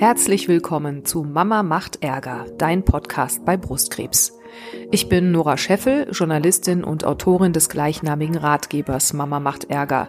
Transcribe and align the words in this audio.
Herzlich 0.00 0.48
willkommen 0.48 1.04
zu 1.04 1.24
Mama 1.24 1.62
macht 1.62 2.02
Ärger, 2.02 2.46
dein 2.56 2.86
Podcast 2.86 3.44
bei 3.44 3.58
Brustkrebs. 3.58 4.32
Ich 4.90 5.10
bin 5.10 5.30
Nora 5.30 5.58
Scheffel, 5.58 6.08
Journalistin 6.10 6.84
und 6.84 7.04
Autorin 7.04 7.52
des 7.52 7.68
gleichnamigen 7.68 8.38
Ratgebers 8.38 9.12
Mama 9.12 9.40
macht 9.40 9.64
Ärger. 9.64 10.08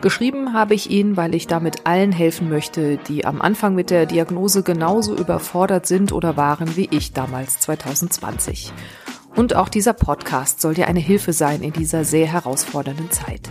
Geschrieben 0.00 0.54
habe 0.54 0.72
ich 0.72 0.90
ihn, 0.90 1.18
weil 1.18 1.34
ich 1.34 1.46
damit 1.46 1.84
allen 1.84 2.12
helfen 2.12 2.48
möchte, 2.48 2.96
die 2.96 3.26
am 3.26 3.42
Anfang 3.42 3.74
mit 3.74 3.90
der 3.90 4.06
Diagnose 4.06 4.62
genauso 4.62 5.14
überfordert 5.14 5.84
sind 5.84 6.12
oder 6.12 6.38
waren 6.38 6.74
wie 6.78 6.88
ich 6.90 7.12
damals 7.12 7.60
2020. 7.60 8.72
Und 9.34 9.54
auch 9.54 9.68
dieser 9.68 9.92
Podcast 9.92 10.62
soll 10.62 10.72
dir 10.72 10.88
eine 10.88 11.00
Hilfe 11.00 11.34
sein 11.34 11.60
in 11.60 11.74
dieser 11.74 12.04
sehr 12.04 12.26
herausfordernden 12.26 13.10
Zeit. 13.10 13.50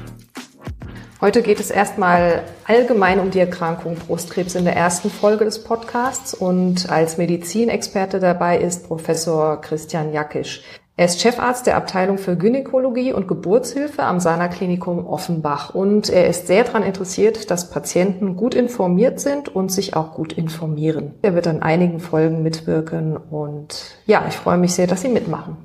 Heute 1.21 1.41
geht 1.41 1.61
es 1.61 1.71
erstmal 1.71 2.43
allgemein 2.65 3.21
um 3.21 3.31
die 3.31 3.39
Erkrankung 3.39 3.95
Brustkrebs 3.95 4.53
in 4.53 4.65
der 4.65 4.75
ersten 4.75 5.09
Folge 5.09 5.45
des 5.45 5.63
Podcasts 5.63 6.33
und 6.33 6.89
als 6.89 7.17
Medizinexperte 7.17 8.19
dabei 8.19 8.59
ist 8.59 8.87
Professor 8.87 9.61
Christian 9.61 10.11
Jackisch. 10.11 10.61
Er 10.97 11.05
ist 11.05 11.21
Chefarzt 11.21 11.67
der 11.67 11.77
Abteilung 11.77 12.17
für 12.17 12.35
Gynäkologie 12.35 13.13
und 13.13 13.29
Geburtshilfe 13.29 14.03
am 14.03 14.19
Sana 14.19 14.49
Klinikum 14.49 15.07
Offenbach 15.07 15.73
und 15.73 16.09
er 16.09 16.27
ist 16.27 16.47
sehr 16.47 16.65
daran 16.65 16.83
interessiert, 16.83 17.49
dass 17.49 17.69
Patienten 17.69 18.35
gut 18.35 18.53
informiert 18.53 19.21
sind 19.21 19.47
und 19.47 19.71
sich 19.71 19.95
auch 19.95 20.13
gut 20.13 20.33
informieren. 20.33 21.13
Er 21.21 21.33
wird 21.33 21.47
an 21.47 21.61
einigen 21.61 22.01
Folgen 22.01 22.43
mitwirken 22.43 23.15
und 23.15 23.97
ja, 24.05 24.25
ich 24.27 24.35
freue 24.35 24.57
mich 24.57 24.73
sehr, 24.73 24.87
dass 24.87 25.01
Sie 25.01 25.09
mitmachen. 25.09 25.55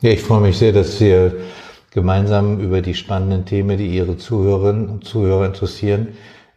Ja, 0.00 0.10
ich 0.10 0.22
freue 0.22 0.40
mich 0.40 0.56
sehr, 0.56 0.72
dass 0.72 0.98
Sie 0.98 1.32
gemeinsam 1.90 2.60
über 2.60 2.82
die 2.82 2.94
spannenden 2.94 3.44
Themen, 3.44 3.76
die 3.78 3.88
Ihre 3.88 4.16
Zuhörerinnen 4.16 4.88
und 4.88 5.04
Zuhörer 5.04 5.46
interessieren, 5.46 6.08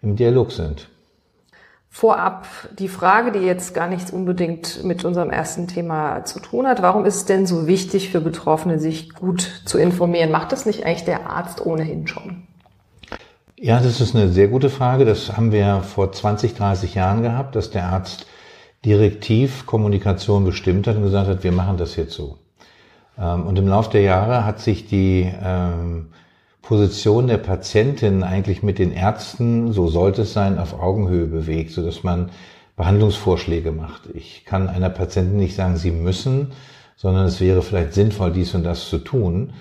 im 0.02 0.16
Dialog 0.16 0.52
sind. 0.52 0.90
Vorab 1.90 2.48
die 2.80 2.88
Frage, 2.88 3.32
die 3.32 3.46
jetzt 3.46 3.76
gar 3.76 3.88
nichts 3.88 4.10
unbedingt 4.10 4.84
mit 4.84 5.06
unserem 5.06 5.30
ersten 5.30 5.68
Thema 5.68 6.26
zu 6.26 6.40
tun 6.40 6.66
hat. 6.66 6.82
Warum 6.82 7.06
ist 7.06 7.16
es 7.18 7.26
denn 7.26 7.46
so 7.46 7.68
wichtig 7.68 8.10
für 8.10 8.20
Betroffene, 8.20 8.80
sich 8.80 9.14
gut 9.14 9.62
zu 9.66 9.78
informieren? 9.78 10.32
Macht 10.32 10.52
das 10.52 10.66
nicht 10.66 10.86
eigentlich 10.86 11.06
der 11.06 11.30
Arzt 11.30 11.64
ohnehin 11.64 12.08
schon? 12.08 12.48
Ja, 13.60 13.80
das 13.80 14.02
ist 14.02 14.16
eine 14.16 14.30
sehr 14.30 14.48
gute 14.48 14.72
Frage. 14.72 15.06
Das 15.06 15.38
haben 15.38 15.52
wir 15.52 15.82
vor 15.84 16.12
20, 16.12 16.56
30 16.56 16.96
Jahren 16.96 17.22
gehabt, 17.22 17.56
dass 17.56 17.70
der 17.70 17.86
Arzt 17.86 18.26
direktiv 18.84 19.68
Kommunikation 19.68 20.46
bestimmt 20.46 20.88
hat 20.88 20.98
und 20.98 21.04
gesagt 21.04 21.30
hat, 21.30 21.44
wir 21.44 21.52
machen 21.52 21.78
das 21.78 21.96
jetzt 21.96 22.14
so. 22.14 22.40
Ähm, 23.18 23.46
und 23.46 23.58
im 23.60 23.68
Laufe 23.68 23.92
der 23.92 24.02
Jahre 24.02 24.46
hat 24.46 24.60
sich 24.60 24.88
die 24.88 25.32
ähm, 25.44 26.08
Position 26.62 27.28
der 27.28 27.38
Patientin 27.38 28.24
eigentlich 28.24 28.64
mit 28.64 28.80
den 28.80 28.92
Ärzten, 28.92 29.74
so 29.74 29.88
sollte 29.88 30.24
es 30.24 30.34
sein, 30.34 30.58
auf 30.58 30.80
Augenhöhe 30.80 31.26
bewegt, 31.26 31.72
so 31.72 31.86
dass 31.86 32.04
man 32.04 32.30
Behandlungsvorschläge 32.76 33.72
macht. 33.72 34.10
Ich 34.14 34.46
kann 34.46 34.68
einer 34.68 34.90
Patientin 34.90 35.38
nicht 35.38 35.56
sagen, 35.56 35.76
sie 35.76 35.92
müssen, 35.92 36.54
sondern 36.96 37.26
es 37.26 37.42
wäre 37.42 37.62
vielleicht 37.62 37.94
sinnvoll, 37.94 38.32
dies 38.32 38.56
und 38.56 38.64
das 38.64 38.90
zu 38.90 38.98
tun. 38.98 39.54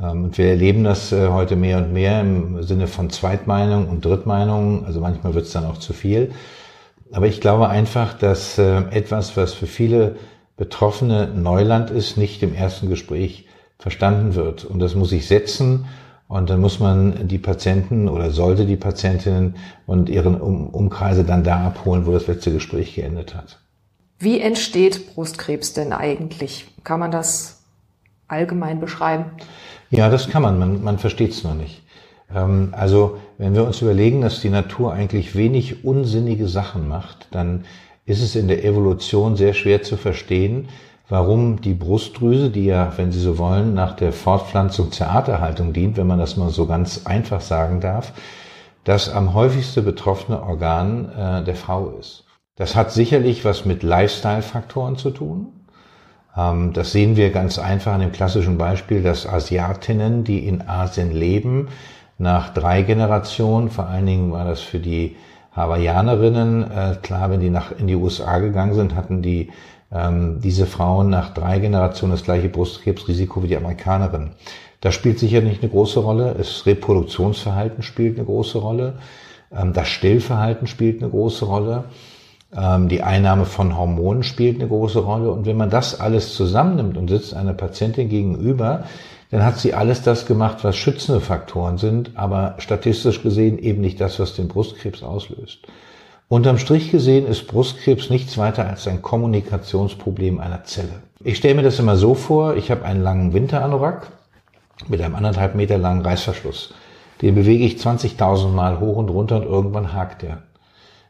Ähm, 0.00 0.24
und 0.24 0.38
wir 0.38 0.46
erleben 0.46 0.84
das 0.84 1.12
äh, 1.12 1.28
heute 1.28 1.56
mehr 1.56 1.78
und 1.78 1.92
mehr 1.92 2.20
im 2.20 2.62
Sinne 2.62 2.86
von 2.86 3.10
Zweitmeinung 3.10 3.88
und 3.88 4.04
Drittmeinung. 4.04 4.86
Also 4.86 5.00
manchmal 5.00 5.34
wird 5.34 5.46
es 5.46 5.52
dann 5.52 5.66
auch 5.66 5.78
zu 5.78 5.92
viel. 5.92 6.32
Aber 7.12 7.26
ich 7.26 7.40
glaube 7.40 7.68
einfach, 7.68 8.14
dass 8.14 8.58
äh, 8.58 8.82
etwas, 8.90 9.36
was 9.36 9.52
für 9.52 9.66
viele 9.66 10.16
Betroffene 10.56 11.28
Neuland 11.28 11.90
ist, 11.90 12.16
nicht 12.16 12.42
im 12.42 12.54
ersten 12.54 12.88
Gespräch 12.88 13.46
verstanden 13.78 14.34
wird. 14.34 14.64
Und 14.64 14.78
das 14.78 14.94
muss 14.94 15.10
sich 15.10 15.26
setzen. 15.26 15.86
Und 16.28 16.48
dann 16.50 16.60
muss 16.60 16.80
man 16.80 17.28
die 17.28 17.38
Patienten 17.38 18.08
oder 18.08 18.30
sollte 18.30 18.64
die 18.64 18.76
Patientinnen 18.76 19.56
und 19.86 20.08
ihren 20.08 20.40
Umkreise 20.40 21.24
dann 21.24 21.44
da 21.44 21.66
abholen, 21.66 22.06
wo 22.06 22.12
das 22.12 22.26
letzte 22.26 22.52
Gespräch 22.52 22.94
geendet 22.94 23.34
hat. 23.34 23.60
Wie 24.18 24.40
entsteht 24.40 25.14
Brustkrebs 25.14 25.74
denn 25.74 25.92
eigentlich? 25.92 26.66
Kann 26.82 27.00
man 27.00 27.10
das 27.10 27.62
allgemein 28.26 28.80
beschreiben? 28.80 29.26
Ja, 29.90 30.08
das 30.08 30.28
kann 30.28 30.42
man. 30.42 30.58
Man, 30.58 30.82
man 30.82 30.98
versteht 30.98 31.32
es 31.32 31.44
noch 31.44 31.54
nicht. 31.54 31.82
Ähm, 32.34 32.70
also, 32.72 33.18
wenn 33.38 33.54
wir 33.54 33.64
uns 33.64 33.82
überlegen, 33.82 34.22
dass 34.22 34.40
die 34.40 34.50
Natur 34.50 34.92
eigentlich 34.92 35.34
wenig 35.36 35.84
unsinnige 35.84 36.48
Sachen 36.48 36.88
macht, 36.88 37.28
dann 37.32 37.64
ist 38.06 38.22
es 38.22 38.36
in 38.36 38.48
der 38.48 38.64
Evolution 38.64 39.36
sehr 39.36 39.54
schwer 39.54 39.82
zu 39.82 39.96
verstehen, 39.96 40.68
warum 41.08 41.60
die 41.60 41.74
Brustdrüse, 41.74 42.50
die 42.50 42.66
ja, 42.66 42.92
wenn 42.96 43.12
Sie 43.12 43.20
so 43.20 43.38
wollen, 43.38 43.74
nach 43.74 43.94
der 43.96 44.12
Fortpflanzung 44.12 44.92
zur 44.92 45.08
Arterhaltung 45.08 45.72
dient, 45.72 45.96
wenn 45.96 46.06
man 46.06 46.18
das 46.18 46.36
mal 46.36 46.50
so 46.50 46.66
ganz 46.66 47.02
einfach 47.04 47.40
sagen 47.40 47.80
darf, 47.80 48.12
das 48.84 49.08
am 49.08 49.34
häufigste 49.34 49.82
betroffene 49.82 50.42
Organ 50.42 51.10
äh, 51.10 51.44
der 51.44 51.56
Frau 51.56 51.90
ist. 51.98 52.24
Das 52.56 52.76
hat 52.76 52.92
sicherlich 52.92 53.44
was 53.44 53.64
mit 53.64 53.82
Lifestyle-Faktoren 53.82 54.96
zu 54.96 55.10
tun. 55.10 55.48
Ähm, 56.36 56.72
das 56.72 56.92
sehen 56.92 57.16
wir 57.16 57.30
ganz 57.30 57.58
einfach 57.58 57.94
an 57.94 58.00
dem 58.00 58.12
klassischen 58.12 58.58
Beispiel, 58.58 59.02
dass 59.02 59.26
Asiatinnen, 59.26 60.24
die 60.24 60.46
in 60.46 60.68
Asien 60.68 61.10
leben, 61.12 61.68
nach 62.18 62.50
drei 62.50 62.82
Generationen, 62.82 63.70
vor 63.70 63.88
allen 63.88 64.06
Dingen 64.06 64.32
war 64.32 64.44
das 64.44 64.60
für 64.60 64.78
die 64.78 65.16
Hawaiianerinnen, 65.54 66.70
äh, 66.70 66.96
klar, 67.02 67.30
wenn 67.30 67.40
die 67.40 67.50
nach 67.50 67.72
in 67.78 67.86
die 67.86 67.94
USA 67.94 68.38
gegangen 68.38 68.74
sind, 68.74 68.94
hatten 68.94 69.22
die 69.22 69.50
ähm, 69.92 70.40
diese 70.40 70.66
Frauen 70.66 71.08
nach 71.10 71.32
drei 71.32 71.60
Generationen 71.60 72.12
das 72.12 72.24
gleiche 72.24 72.48
Brustkrebsrisiko 72.48 73.42
wie 73.42 73.48
die 73.48 73.56
Amerikanerinnen. 73.56 74.32
Das 74.80 74.94
spielt 74.94 75.18
sicher 75.18 75.40
nicht 75.40 75.62
eine 75.62 75.70
große 75.70 76.00
Rolle. 76.00 76.34
Das 76.36 76.66
Reproduktionsverhalten 76.66 77.82
spielt 77.82 78.18
eine 78.18 78.26
große 78.26 78.58
Rolle. 78.58 78.94
Ähm, 79.56 79.72
das 79.72 79.88
Stillverhalten 79.88 80.66
spielt 80.66 81.00
eine 81.00 81.10
große 81.10 81.44
Rolle. 81.44 81.84
Ähm, 82.56 82.88
die 82.88 83.02
Einnahme 83.02 83.44
von 83.44 83.78
Hormonen 83.78 84.24
spielt 84.24 84.60
eine 84.60 84.68
große 84.68 84.98
Rolle. 84.98 85.30
Und 85.30 85.46
wenn 85.46 85.56
man 85.56 85.70
das 85.70 86.00
alles 86.00 86.34
zusammennimmt 86.34 86.96
und 86.96 87.08
sitzt 87.08 87.34
einer 87.34 87.54
Patientin 87.54 88.08
gegenüber, 88.08 88.84
dann 89.34 89.44
hat 89.44 89.58
sie 89.58 89.74
alles 89.74 90.00
das 90.00 90.26
gemacht, 90.26 90.58
was 90.62 90.76
schützende 90.76 91.20
Faktoren 91.20 91.76
sind, 91.76 92.12
aber 92.14 92.54
statistisch 92.58 93.20
gesehen 93.20 93.58
eben 93.58 93.80
nicht 93.80 94.00
das, 94.00 94.20
was 94.20 94.36
den 94.36 94.46
Brustkrebs 94.46 95.02
auslöst. 95.02 95.58
Unterm 96.28 96.56
Strich 96.56 96.92
gesehen 96.92 97.26
ist 97.26 97.48
Brustkrebs 97.48 98.10
nichts 98.10 98.38
weiter 98.38 98.64
als 98.64 98.86
ein 98.86 99.02
Kommunikationsproblem 99.02 100.38
einer 100.38 100.62
Zelle. 100.62 101.02
Ich 101.18 101.36
stelle 101.36 101.56
mir 101.56 101.62
das 101.64 101.80
immer 101.80 101.96
so 101.96 102.14
vor, 102.14 102.54
ich 102.54 102.70
habe 102.70 102.84
einen 102.84 103.02
langen 103.02 103.32
Winteranorak 103.32 104.06
mit 104.86 105.00
einem 105.00 105.16
anderthalb 105.16 105.56
Meter 105.56 105.78
langen 105.78 106.02
Reißverschluss. 106.02 106.72
Den 107.20 107.34
bewege 107.34 107.64
ich 107.64 107.74
20.000 107.74 108.50
Mal 108.50 108.78
hoch 108.78 108.98
und 108.98 109.08
runter 109.08 109.38
und 109.38 109.46
irgendwann 109.46 109.92
hakt 109.92 110.22
er. 110.22 110.44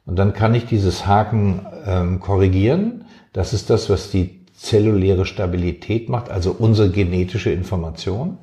Und 0.06 0.18
dann 0.18 0.32
kann 0.32 0.54
ich 0.54 0.64
dieses 0.64 1.06
Haken 1.06 1.66
ähm, 1.84 2.20
korrigieren. 2.20 3.04
Das 3.34 3.52
ist 3.52 3.68
das, 3.68 3.90
was 3.90 4.10
die 4.10 4.43
zelluläre 4.64 5.26
Stabilität 5.26 6.08
macht, 6.08 6.30
also 6.30 6.56
unsere 6.58 6.90
genetische 6.90 7.50
Information. 7.50 8.38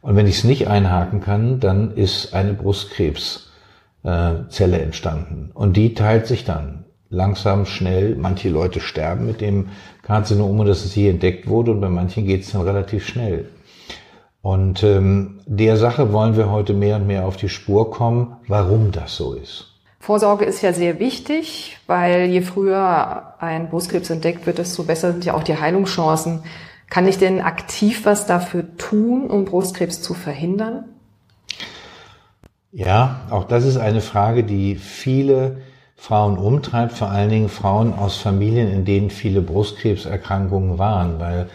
Und 0.00 0.16
wenn 0.16 0.26
ich 0.26 0.38
es 0.38 0.44
nicht 0.44 0.68
einhaken 0.68 1.20
kann, 1.20 1.60
dann 1.60 1.94
ist 1.94 2.34
eine 2.34 2.54
Brustkrebszelle 2.54 4.80
entstanden. 4.80 5.50
Und 5.54 5.76
die 5.76 5.94
teilt 5.94 6.26
sich 6.26 6.44
dann 6.44 6.84
langsam, 7.08 7.66
schnell. 7.66 8.16
Manche 8.16 8.48
Leute 8.48 8.80
sterben 8.80 9.26
mit 9.26 9.40
dem 9.40 9.68
Karzinom, 10.02 10.64
dass 10.66 10.84
es 10.84 10.92
hier 10.92 11.10
entdeckt 11.10 11.46
wurde, 11.46 11.70
und 11.70 11.80
bei 11.80 11.88
manchen 11.88 12.26
geht 12.26 12.42
es 12.42 12.50
dann 12.52 12.62
relativ 12.62 13.06
schnell. 13.06 13.48
Und 14.40 14.82
ähm, 14.82 15.38
der 15.46 15.76
Sache 15.76 16.12
wollen 16.12 16.36
wir 16.36 16.50
heute 16.50 16.74
mehr 16.74 16.96
und 16.96 17.06
mehr 17.06 17.26
auf 17.26 17.36
die 17.36 17.48
Spur 17.48 17.92
kommen, 17.92 18.38
warum 18.48 18.90
das 18.90 19.14
so 19.14 19.34
ist. 19.34 19.71
Vorsorge 20.02 20.44
ist 20.44 20.62
ja 20.62 20.72
sehr 20.72 20.98
wichtig, 20.98 21.78
weil 21.86 22.24
je 22.24 22.42
früher 22.42 23.34
ein 23.38 23.70
Brustkrebs 23.70 24.10
entdeckt 24.10 24.46
wird, 24.46 24.58
desto 24.58 24.82
besser 24.82 25.12
sind 25.12 25.24
ja 25.24 25.34
auch 25.34 25.44
die 25.44 25.56
Heilungschancen. 25.56 26.42
Kann 26.90 27.06
ich 27.06 27.18
denn 27.18 27.40
aktiv 27.40 28.04
was 28.04 28.26
dafür 28.26 28.76
tun, 28.78 29.30
um 29.30 29.44
Brustkrebs 29.44 30.02
zu 30.02 30.14
verhindern? 30.14 30.86
Ja, 32.72 33.20
auch 33.30 33.44
das 33.44 33.64
ist 33.64 33.76
eine 33.76 34.00
Frage, 34.00 34.42
die 34.42 34.74
viele 34.74 35.58
Frauen 35.94 36.36
umtreibt, 36.36 36.94
vor 36.94 37.10
allen 37.10 37.30
Dingen 37.30 37.48
Frauen 37.48 37.94
aus 37.94 38.16
Familien, 38.16 38.72
in 38.72 38.84
denen 38.84 39.08
viele 39.08 39.40
Brustkrebserkrankungen 39.40 40.78
waren, 40.78 41.20
weil 41.20 41.48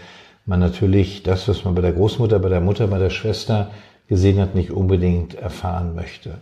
man 0.45 0.62
natürlich 0.62 1.21
das, 1.21 1.50
was 1.50 1.66
man 1.66 1.75
bei 1.75 1.81
der 1.81 1.92
Großmutter, 1.92 2.39
bei 2.39 2.48
der 2.48 2.62
Mutter, 2.62 2.88
bei 2.88 2.98
der 2.98 3.10
Schwester 3.10 3.71
gesehen 4.07 4.39
hat, 4.39 4.56
nicht 4.56 4.71
unbedingt 4.71 5.36
erfahren 5.36 5.95
möchte. 5.95 6.38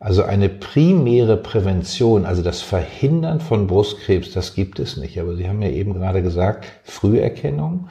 Also 0.00 0.22
eine 0.22 0.48
primäre 0.48 1.36
Prävention, 1.36 2.24
also 2.24 2.42
das 2.42 2.62
Verhindern 2.62 3.40
von 3.40 3.66
Brustkrebs, 3.66 4.32
das 4.32 4.54
gibt 4.54 4.78
es 4.78 4.96
nicht. 4.96 5.18
Aber 5.18 5.34
Sie 5.34 5.48
haben 5.48 5.60
ja 5.60 5.70
eben 5.70 5.94
gerade 5.94 6.22
gesagt, 6.22 6.66
Früherkennung 6.84 7.88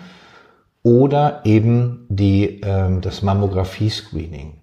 oder 0.83 1.42
eben 1.44 2.06
die, 2.07 2.62
ähm, 2.63 3.01
das 3.01 3.21
Mammographie-Screening. 3.21 4.54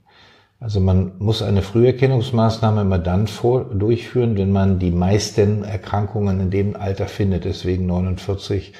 Also 0.59 0.81
man 0.81 1.13
muss 1.19 1.43
eine 1.43 1.61
Früherkennungsmaßnahme 1.61 2.81
immer 2.81 2.99
dann 2.99 3.27
vor, 3.27 3.67
durchführen, 3.67 4.39
wenn 4.39 4.51
man 4.51 4.79
die 4.79 4.93
meisten 4.93 5.65
Erkrankungen 5.65 6.41
in 6.41 6.51
dem 6.51 6.77
Alter 6.77 7.07
findet, 7.09 7.45
deswegen 7.45 7.85
49 7.85 8.73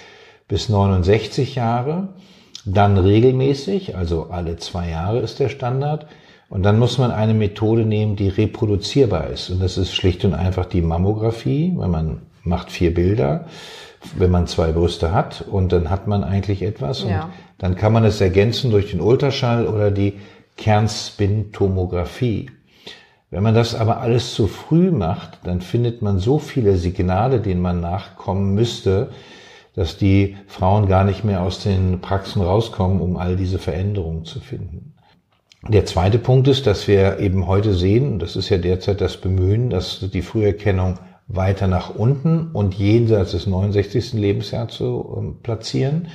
bis 0.49 0.71
69 0.71 1.57
Jahre. 1.57 2.15
Dann 2.65 2.97
regelmäßig, 2.97 3.95
also 3.95 4.29
alle 4.31 4.57
zwei 4.57 4.89
Jahre 4.89 5.19
ist 5.19 5.41
der 5.41 5.51
Standard 5.51 6.07
und 6.55 6.63
dann 6.63 6.79
muss 6.79 6.99
man 6.99 7.11
eine 7.11 7.35
Methode 7.35 7.85
nehmen, 7.85 8.15
die 8.15 8.29
reproduzierbar 8.29 9.27
ist. 9.27 9.51
Und 9.51 9.61
das 9.61 9.77
ist 9.77 9.93
schlicht 9.93 10.25
und 10.25 10.35
einfach 10.35 10.67
die 10.67 10.83
Mammographie, 10.83 11.75
wenn 11.77 11.91
man 11.91 12.23
macht 12.45 12.71
vier 12.71 12.95
Bilder, 12.95 13.47
wenn 14.17 14.31
man 14.31 14.47
zwei 14.47 14.71
Brüste 14.71 15.13
hat 15.13 15.43
und 15.43 15.73
dann 15.73 15.91
hat 15.91 16.07
man 16.07 16.23
eigentlich 16.23 16.63
etwas 16.63 17.03
und 17.03 17.11
Ja. 17.11 17.31
dann 17.59 17.75
kann 17.75 17.93
man 17.93 18.05
es 18.05 18.21
ergänzen 18.21 18.71
durch 18.71 18.93
den 18.93 19.01
Ultraschall 19.01 19.67
oder 19.67 19.91
die 19.91 20.13
Kernspintomographie. 20.57 22.51
Wenn 23.31 23.43
man 23.43 23.57
das 23.57 23.75
aber 23.75 24.01
alles 24.01 24.35
zu 24.35 24.47
früh 24.47 24.93
macht, 24.93 25.41
dann 25.43 25.61
findet 25.61 26.03
man 26.03 26.21
so 26.21 26.39
viele 26.39 26.77
Signale, 26.77 27.41
denen 27.41 27.63
man 27.63 27.81
nachkommen 27.81 28.55
müsste, 28.55 29.11
dass 29.75 29.97
die 29.97 30.37
Frauen 30.47 30.87
gar 30.87 31.03
nicht 31.03 31.25
mehr 31.25 31.43
aus 31.43 31.59
den 31.59 32.01
Praxen 32.01 32.43
rauskommen, 32.43 33.01
um 33.01 33.17
all 33.17 33.35
diese 33.35 33.59
Veränderungen 33.59 34.25
zu 34.25 34.39
finden. 34.39 34.94
Der 35.69 35.87
zweite 35.87 36.19
Punkt 36.19 36.47
ist, 36.47 36.67
dass 36.67 36.87
wir 36.89 37.21
eben 37.21 37.47
heute 37.47 37.73
sehen, 37.73 38.13
und 38.13 38.19
das 38.19 38.37
ist 38.37 38.51
ja 38.51 38.59
derzeit 38.59 39.01
das 39.01 39.17
Bemühen, 39.17 39.71
dass 39.71 40.01
die 40.13 40.21
Früherkennung 40.21 40.99
weiter 41.27 41.69
nach 41.69 41.95
unten 41.95 42.51
und 42.53 42.75
jenseits 42.75 43.31
des 43.31 43.47
69. 43.47 44.13
Lebensjahres 44.13 44.75
zu 44.75 45.17
ähm, 45.17 45.37
platzieren. 45.43 46.09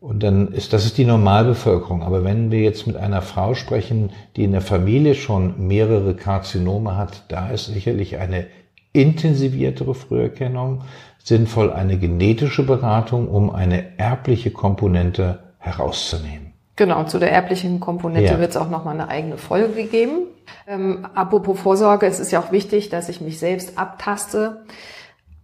Und 0.00 0.22
dann 0.22 0.48
ist, 0.48 0.72
das 0.72 0.86
ist 0.86 0.96
die 0.96 1.04
Normalbevölkerung. 1.04 2.02
Aber 2.02 2.24
wenn 2.24 2.50
wir 2.50 2.60
jetzt 2.60 2.86
mit 2.86 2.96
einer 2.96 3.20
Frau 3.20 3.54
sprechen, 3.54 4.10
die 4.36 4.44
in 4.44 4.52
der 4.52 4.62
Familie 4.62 5.14
schon 5.14 5.66
mehrere 5.66 6.14
Karzinome 6.14 6.96
hat, 6.96 7.24
da 7.28 7.50
ist 7.50 7.66
sicherlich 7.66 8.16
eine 8.16 8.46
intensiviertere 8.94 9.94
Früherkennung 9.94 10.82
sinnvoll, 11.22 11.70
eine 11.70 11.98
genetische 11.98 12.64
Beratung, 12.64 13.28
um 13.28 13.50
eine 13.50 13.98
erbliche 13.98 14.50
Komponente 14.50 15.40
herauszunehmen. 15.58 16.53
Genau, 16.76 17.04
zu 17.04 17.18
der 17.18 17.30
erblichen 17.30 17.78
Komponente 17.78 18.32
Ja. 18.32 18.38
wird 18.40 18.50
es 18.50 18.56
auch 18.56 18.68
nochmal 18.68 18.94
eine 18.94 19.08
eigene 19.08 19.38
Folge 19.38 19.84
geben. 19.84 20.26
Ähm, 20.66 21.06
apropos 21.14 21.60
Vorsorge, 21.60 22.06
es 22.06 22.18
ist 22.18 22.32
ja 22.32 22.40
auch 22.40 22.50
wichtig, 22.50 22.88
dass 22.88 23.08
ich 23.08 23.20
mich 23.20 23.38
selbst 23.38 23.78
abtaste. 23.78 24.62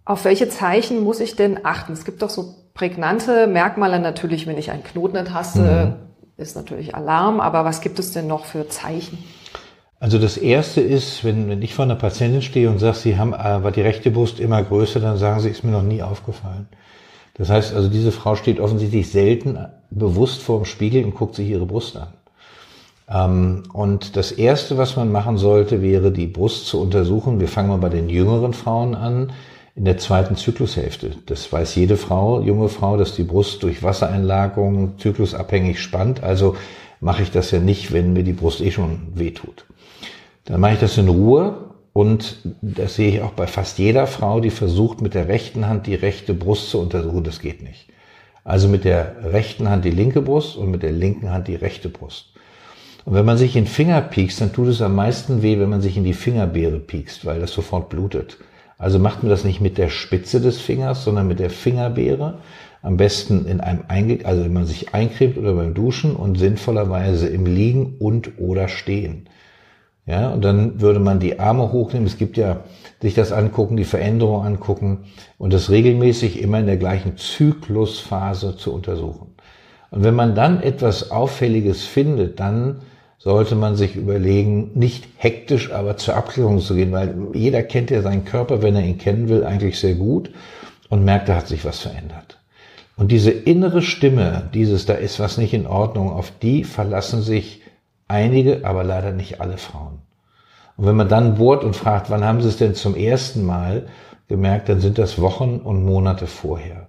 Auf 0.05 0.25
welche 0.25 0.49
Zeichen 0.49 1.05
muss 1.05 1.21
ich 1.21 1.37
denn 1.37 1.65
achten? 1.65 1.93
Es 1.93 2.05
gibt 2.05 2.23
doch 2.23 2.31
so 2.31 2.55
prägnante 2.75 3.47
Merkmale 3.47 4.01
natürlich, 4.01 4.47
wenn 4.47 4.59
ich 4.59 4.71
einen 4.71 4.83
Knoten 4.83 5.17
ertaste, 5.17 5.97
ist 6.37 6.57
natürlich 6.57 6.95
Alarm, 6.95 7.41
aber 7.41 7.65
was 7.65 7.81
gibt 7.81 7.99
es 7.99 8.13
denn 8.13 8.27
noch 8.27 8.45
für 8.47 8.69
Zeichen? 8.69 9.23
Also 10.01 10.19
das 10.19 10.39
erste 10.39 10.81
ist, 10.81 11.25
wenn, 11.25 11.49
wenn 11.49 11.61
ich 11.61 11.75
vor 11.75 11.85
einer 11.85 11.95
Patientin 11.95 12.41
stehe 12.41 12.71
und 12.71 12.79
sage, 12.79 12.97
sie 12.97 13.19
haben 13.19 13.35
äh, 13.35 13.63
war 13.63 13.71
die 13.71 13.83
rechte 13.83 14.11
Brust 14.11 14.41
immer 14.41 14.63
größer, 14.63 14.99
dann 14.99 15.19
sagen 15.19 15.41
sie, 15.41 15.51
ist 15.51 15.63
mir 15.63 15.73
noch 15.73 15.83
nie 15.83 16.03
aufgefallen. 16.03 16.69
Das 17.35 17.51
heißt 17.51 17.75
also, 17.75 17.89
diese 17.89 18.11
Frau 18.11 18.35
steht 18.35 18.59
offensichtlich 18.61 19.11
selten 19.11 19.59
bewusst 19.91 20.43
vor 20.43 20.61
dem 20.61 20.65
Spiegel 20.65 21.05
und 21.05 21.15
guckt 21.15 21.35
sich 21.35 21.49
ihre 21.49 21.67
Brust 21.67 21.97
an. 21.97 22.09
Ähm, 23.11 23.63
und 23.73 24.17
das 24.17 24.33
erste, 24.33 24.79
was 24.79 24.97
man 24.97 25.11
machen 25.13 25.37
sollte, 25.37 25.83
wäre 25.83 26.13
die 26.13 26.27
Brust 26.27 26.67
zu 26.67 26.81
untersuchen. 26.81 27.41
Wir 27.41 27.49
fangen 27.49 27.69
mal 27.69 27.79
bei 27.79 27.89
den 27.89 28.09
jüngeren 28.09 28.55
Frauen 28.55 28.95
an. 28.95 29.33
In 29.77 29.85
der 29.85 29.99
zweiten 29.99 30.37
Zyklushälfte. 30.37 31.13
Das 31.27 31.51
weiß 31.51 31.77
jede 31.77 31.97
Frau, 31.97 32.41
junge 32.43 32.69
Frau, 32.69 32.97
dass 32.97 33.15
die 33.15 33.23
Brust 33.23 33.63
durch 33.63 33.83
Wassereinlagerung 33.83 34.99
zyklusabhängig 34.99 35.81
spannt. 35.81 36.23
Also 36.23 36.57
mache 37.01 37.23
ich 37.23 37.31
das 37.31 37.51
ja 37.51 37.61
nicht, 37.61 37.93
wenn 37.93 38.13
mir 38.13 38.25
die 38.25 38.33
Brust 38.33 38.61
eh 38.61 38.73
schon 38.73 39.13
wehtut. 39.15 39.65
Dann 40.45 40.61
mache 40.61 40.75
ich 40.75 40.81
das 40.81 40.99
in 40.99 41.09
Ruhe 41.09 41.71
und 41.93 42.39
das 42.61 42.97
sehe 42.97 43.09
ich 43.09 43.23
auch 43.23 43.33
bei 43.33 43.47
fast 43.47 43.79
jeder 43.79 44.07
Frau, 44.07 44.41
die 44.41 44.51
versucht 44.51 45.01
mit 45.01 45.15
der 45.15 45.29
rechten 45.29 45.67
Hand 45.69 45.87
die 45.87 45.95
rechte 45.95 46.35
Brust 46.35 46.71
zu 46.71 46.81
untersuchen. 46.81 47.25
Das 47.25 47.41
geht 47.41 47.63
nicht. 47.63 47.87
Also 48.51 48.67
mit 48.67 48.85
der 48.85 49.15
rechten 49.33 49.71
Hand 49.71 49.85
die 49.85 49.93
linke 49.93 50.23
Brust 50.23 50.57
und 50.57 50.73
mit 50.73 50.83
der 50.83 50.91
linken 50.91 51.31
Hand 51.31 51.47
die 51.47 51.55
rechte 51.55 51.89
Brust. 51.89 52.33
Und 53.05 53.15
wenn 53.15 53.25
man 53.25 53.39
sich 53.39 53.55
in 53.55 53.65
Finger 53.65 54.01
piekst, 54.01 54.41
dann 54.41 54.53
tut 54.53 54.67
es 54.67 54.83
am 54.83 54.97
meisten 54.97 55.41
weh, 55.41 55.61
wenn 55.61 55.69
man 55.69 55.83
sich 55.83 55.97
in 55.97 56.03
die 56.03 56.15
Fingerbeere 56.15 56.81
piekst, 56.81 57.25
weil 57.25 57.39
das 57.39 57.53
sofort 57.53 57.91
blutet. 57.91 58.39
Also 58.77 58.99
macht 58.99 59.23
man 59.23 59.31
das 59.31 59.45
nicht 59.45 59.61
mit 59.61 59.79
der 59.79 59.89
Spitze 59.89 60.41
des 60.41 60.61
Fingers, 60.61 61.05
sondern 61.05 61.29
mit 61.29 61.39
der 61.39 61.51
Fingerbeere. 61.51 62.39
Am 62.83 62.97
besten 62.97 63.47
in 63.47 63.61
einem 63.61 63.85
Einge 63.87 64.19
also 64.25 64.43
wenn 64.43 64.53
man 64.53 64.67
sich 64.67 64.95
eincremt 64.95 65.39
oder 65.39 65.53
beim 65.55 65.73
Duschen 65.73 66.17
und 66.17 66.37
sinnvollerweise 66.37 67.29
im 67.29 67.47
Liegen 67.47 67.95
und 68.01 68.41
oder 68.41 68.67
Stehen. 68.67 69.29
Ja, 70.11 70.31
und 70.31 70.45
dann 70.45 70.81
würde 70.81 70.99
man 70.99 71.21
die 71.21 71.39
Arme 71.39 71.71
hochnehmen. 71.71 72.09
Es 72.09 72.19
gibt 72.19 72.37
ja, 72.37 72.65
sich 73.01 73.15
das 73.15 73.31
angucken, 73.31 73.77
die 73.77 73.85
Veränderung 73.85 74.45
angucken 74.45 75.05
und 75.39 75.53
das 75.53 75.71
regelmäßig 75.71 76.43
immer 76.43 76.59
in 76.59 76.67
der 76.67 76.79
gleichen 76.79 77.17
Zyklusphase 77.17 78.57
zu 78.57 78.75
untersuchen. 78.75 79.29
Und 79.93 80.03
wenn 80.03 80.17
man 80.17 80.35
dann 80.35 80.65
etwas 80.65 81.13
Auffälliges 81.13 81.85
findet, 81.85 82.41
dann 82.41 82.81
sollte 83.19 83.55
man 83.55 83.77
sich 83.77 83.95
überlegen, 83.95 84.73
nicht 84.75 85.07
hektisch, 85.17 85.71
aber 85.73 85.97
zur 85.97 86.17
Abklärung 86.17 86.59
zu 86.59 86.75
gehen, 86.75 86.91
weil 86.91 87.15
jeder 87.33 87.63
kennt 87.63 87.91
ja 87.93 88.03
seinen 88.03 88.25
Körper, 88.25 88.63
wenn 88.63 88.75
er 88.75 88.83
ihn 88.83 88.99
kennen 88.99 89.29
will, 89.29 89.45
eigentlich 89.45 89.79
sehr 89.79 89.95
gut 89.95 90.33
und 90.89 91.05
merkt, 91.05 91.29
da 91.29 91.37
hat 91.37 91.47
sich 91.47 91.65
was 91.65 91.79
verändert. 91.79 92.39
Und 92.97 93.13
diese 93.13 93.31
innere 93.31 93.81
Stimme, 93.81 94.51
dieses, 94.55 94.87
da 94.87 94.95
ist 94.95 95.21
was 95.21 95.39
nicht 95.39 95.55
in 95.55 95.69
Ordnung, 95.69 96.11
auf 96.11 96.33
die 96.43 96.65
verlassen 96.65 97.23
sich 97.23 97.61
einige, 98.11 98.65
aber 98.65 98.85
leider 98.85 99.13
nicht 99.13 99.41
alle 99.41 99.57
Frauen. 99.57 100.01
Und 100.77 100.87
wenn 100.87 100.97
man 100.97 101.09
dann 101.09 101.37
bohrt 101.37 101.65
und 101.65 101.77
fragt, 101.77 102.11
wann 102.11 102.25
haben 102.25 102.41
Sie 102.41 102.49
es 102.49 102.57
denn 102.57 102.75
zum 102.75 102.95
ersten 102.95 103.45
Mal 103.45 103.87
gemerkt, 104.29 104.69
dann 104.69 104.81
sind 104.81 104.99
das 104.99 105.21
Wochen 105.21 105.61
und 105.63 105.85
Monate 105.85 106.27
vorher. 106.27 106.89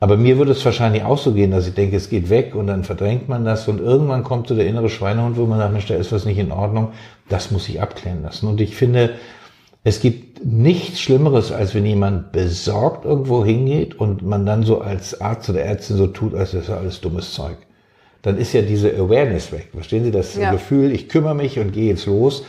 Aber 0.00 0.16
mir 0.16 0.38
würde 0.38 0.52
es 0.52 0.64
wahrscheinlich 0.64 1.02
auch 1.02 1.18
so 1.18 1.32
gehen, 1.32 1.50
dass 1.50 1.66
ich 1.66 1.74
denke, 1.74 1.96
es 1.96 2.08
geht 2.08 2.30
weg 2.30 2.54
und 2.54 2.68
dann 2.68 2.84
verdrängt 2.84 3.28
man 3.28 3.44
das 3.44 3.66
und 3.66 3.80
irgendwann 3.80 4.22
kommt 4.22 4.46
so 4.46 4.54
der 4.54 4.66
innere 4.66 4.88
Schweinehund, 4.88 5.36
wo 5.36 5.46
man 5.46 5.58
sagt, 5.58 5.72
Mensch, 5.72 5.86
da 5.86 5.94
ist 5.94 6.12
was 6.12 6.24
nicht 6.24 6.38
in 6.38 6.52
Ordnung, 6.52 6.92
das 7.28 7.50
muss 7.50 7.68
ich 7.68 7.80
abklären 7.80 8.22
lassen. 8.22 8.46
Und 8.46 8.60
ich 8.60 8.76
finde, 8.76 9.14
es 9.82 10.00
gibt 10.00 10.44
nichts 10.44 11.00
Schlimmeres, 11.00 11.50
als 11.50 11.74
wenn 11.74 11.86
jemand 11.86 12.30
besorgt 12.30 13.04
irgendwo 13.04 13.44
hingeht 13.44 13.98
und 13.98 14.22
man 14.22 14.46
dann 14.46 14.62
so 14.62 14.80
als 14.80 15.20
Arzt 15.20 15.50
oder 15.50 15.62
Ärztin 15.62 15.96
so 15.96 16.06
tut, 16.06 16.34
als 16.34 16.52
das 16.52 16.64
ist 16.64 16.70
alles 16.70 17.00
dummes 17.00 17.32
Zeug. 17.32 17.56
Dann 18.22 18.36
ist 18.36 18.52
ja 18.52 18.62
diese 18.62 18.90
Awareness 18.94 19.52
weg. 19.52 19.68
Verstehen 19.72 20.04
Sie 20.04 20.10
das 20.10 20.36
Ja. 20.36 20.50
Gefühl, 20.50 20.92
ich 20.92 21.08
kümmere 21.08 21.34
mich 21.34 21.58
und 21.58 21.72
gehe 21.72 21.88
jetzt 21.90 22.06
los? 22.06 22.44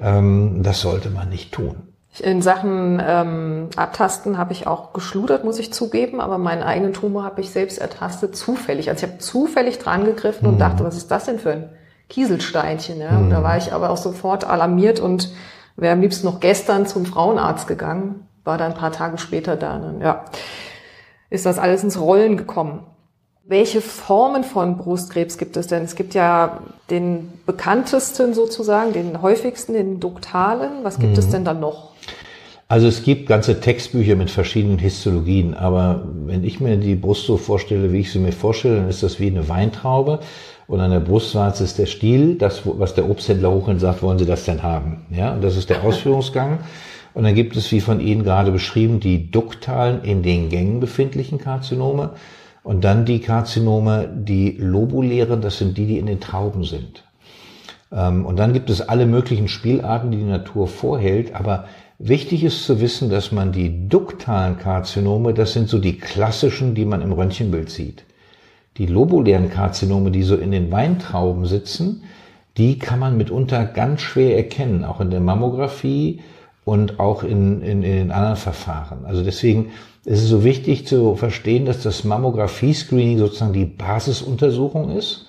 Ähm, 0.00 0.62
das 0.62 0.80
sollte 0.80 1.10
man 1.10 1.28
nicht 1.28 1.52
tun. 1.52 1.76
In 2.18 2.42
Sachen 2.42 3.02
ähm, 3.04 3.68
Abtasten 3.74 4.36
habe 4.36 4.52
ich 4.52 4.66
auch 4.66 4.92
geschludert, 4.92 5.44
muss 5.44 5.58
ich 5.58 5.72
zugeben, 5.72 6.20
aber 6.20 6.36
meinen 6.36 6.62
eigenen 6.62 6.92
Tumor 6.92 7.24
habe 7.24 7.40
ich 7.40 7.50
selbst 7.50 7.78
ertastet, 7.78 8.36
zufällig. 8.36 8.90
Also 8.90 9.06
ich 9.06 9.10
habe 9.10 9.18
zufällig 9.20 9.78
dran 9.78 10.04
gegriffen 10.04 10.46
und 10.46 10.58
dachte, 10.58 10.84
was 10.84 10.96
ist 10.96 11.10
das 11.10 11.24
denn 11.24 11.38
für 11.38 11.52
ein 11.52 11.68
Kieselsteinchen? 12.10 13.00
Ja? 13.00 13.16
Und 13.16 13.30
da 13.30 13.42
war 13.42 13.56
ich 13.56 13.72
aber 13.72 13.88
auch 13.88 13.96
sofort 13.96 14.44
alarmiert 14.44 15.00
und 15.00 15.30
wäre 15.76 15.94
am 15.94 16.02
liebsten 16.02 16.26
noch 16.26 16.40
gestern 16.40 16.86
zum 16.86 17.06
Frauenarzt 17.06 17.66
gegangen, 17.66 18.26
war 18.44 18.58
dann 18.58 18.72
ein 18.72 18.78
paar 18.78 18.92
Tage 18.92 19.16
später 19.16 19.56
da. 19.56 19.78
Dann, 19.78 20.02
ja, 20.02 20.26
ist 21.30 21.46
das 21.46 21.58
alles 21.58 21.82
ins 21.82 21.98
Rollen 21.98 22.36
gekommen. 22.36 22.80
Welche 23.44 23.80
Formen 23.80 24.44
von 24.44 24.76
Brustkrebs 24.76 25.36
gibt 25.36 25.56
es 25.56 25.66
denn? 25.66 25.82
Es 25.82 25.96
gibt 25.96 26.14
ja 26.14 26.60
den 26.90 27.32
bekanntesten 27.44 28.34
sozusagen, 28.34 28.92
den 28.92 29.20
häufigsten, 29.20 29.72
den 29.72 29.98
duktalen. 29.98 30.84
Was 30.84 30.98
gibt 31.00 31.18
es 31.18 31.28
denn 31.28 31.44
dann 31.44 31.58
noch? 31.58 31.90
Also 32.68 32.86
es 32.86 33.02
gibt 33.02 33.28
ganze 33.28 33.60
Textbücher 33.60 34.14
mit 34.14 34.30
verschiedenen 34.30 34.78
Histologien, 34.78 35.54
aber 35.54 36.04
wenn 36.24 36.42
ich 36.42 36.60
mir 36.60 36.78
die 36.78 36.94
Brust 36.94 37.26
so 37.26 37.36
vorstelle, 37.36 37.92
wie 37.92 38.00
ich 38.00 38.12
sie 38.12 38.18
mir 38.18 38.32
vorstelle, 38.32 38.76
dann 38.76 38.88
ist 38.88 39.02
das 39.02 39.20
wie 39.20 39.26
eine 39.26 39.48
Weintraube 39.48 40.20
und 40.68 40.80
an 40.80 40.90
der 40.90 41.00
Brustwarze 41.00 41.64
ist 41.64 41.78
der 41.78 41.84
Stiel, 41.84 42.36
das, 42.36 42.62
was 42.64 42.94
der 42.94 43.10
Obsthändler 43.10 43.50
hochhin 43.50 43.78
sagt, 43.78 44.02
wollen 44.02 44.18
Sie 44.18 44.24
das 44.24 44.44
denn 44.46 44.62
haben? 44.62 45.04
Ja, 45.10 45.34
und 45.34 45.44
das 45.44 45.58
ist 45.58 45.68
der 45.68 45.82
Ausführungsgang. 45.84 46.60
Und 47.12 47.24
dann 47.24 47.34
gibt 47.34 47.56
es, 47.56 47.70
wie 47.72 47.82
von 47.82 48.00
Ihnen 48.00 48.24
gerade 48.24 48.52
beschrieben, 48.52 49.00
die 49.00 49.30
duktalen, 49.30 50.02
in 50.02 50.22
den 50.22 50.48
Gängen 50.48 50.80
befindlichen 50.80 51.36
Karzinome 51.36 52.12
und 52.62 52.84
dann 52.84 53.04
die 53.04 53.20
Karzinome, 53.20 54.08
die 54.14 54.52
lobulären, 54.52 55.40
das 55.40 55.58
sind 55.58 55.76
die, 55.76 55.86
die 55.86 55.98
in 55.98 56.06
den 56.06 56.20
Trauben 56.20 56.64
sind. 56.64 57.04
Ähm, 57.92 58.24
Und 58.24 58.38
dann 58.38 58.52
gibt 58.52 58.70
es 58.70 58.80
alle 58.80 59.06
möglichen 59.06 59.48
Spielarten, 59.48 60.10
die 60.10 60.18
die 60.18 60.24
Natur 60.24 60.66
vorhält. 60.66 61.34
Aber 61.34 61.66
wichtig 61.98 62.44
ist 62.44 62.64
zu 62.64 62.80
wissen, 62.80 63.10
dass 63.10 63.32
man 63.32 63.52
die 63.52 63.88
duktalen 63.88 64.58
Karzinome, 64.58 65.34
das 65.34 65.52
sind 65.52 65.68
so 65.68 65.78
die 65.78 65.98
klassischen, 65.98 66.74
die 66.74 66.84
man 66.84 67.02
im 67.02 67.12
Röntgenbild 67.12 67.70
sieht. 67.70 68.04
Die 68.78 68.86
lobulären 68.86 69.50
Karzinome, 69.50 70.10
die 70.10 70.22
so 70.22 70.36
in 70.36 70.50
den 70.50 70.72
Weintrauben 70.72 71.44
sitzen, 71.44 72.04
die 72.56 72.78
kann 72.78 72.98
man 72.98 73.16
mitunter 73.16 73.64
ganz 73.64 74.00
schwer 74.00 74.36
erkennen, 74.36 74.84
auch 74.84 75.00
in 75.00 75.10
der 75.10 75.20
Mammographie 75.20 76.20
und 76.64 77.00
auch 77.00 77.22
in, 77.22 77.60
in, 77.62 77.82
in 77.82 77.92
den 77.92 78.10
anderen 78.10 78.36
Verfahren. 78.36 79.04
Also 79.04 79.22
deswegen 79.22 79.72
ist 80.04 80.22
es 80.22 80.28
so 80.28 80.44
wichtig 80.44 80.86
zu 80.86 81.14
verstehen, 81.14 81.64
dass 81.64 81.82
das 81.82 82.04
Mammographie-Screening 82.04 83.18
sozusagen 83.18 83.52
die 83.52 83.64
Basisuntersuchung 83.64 84.96
ist 84.96 85.26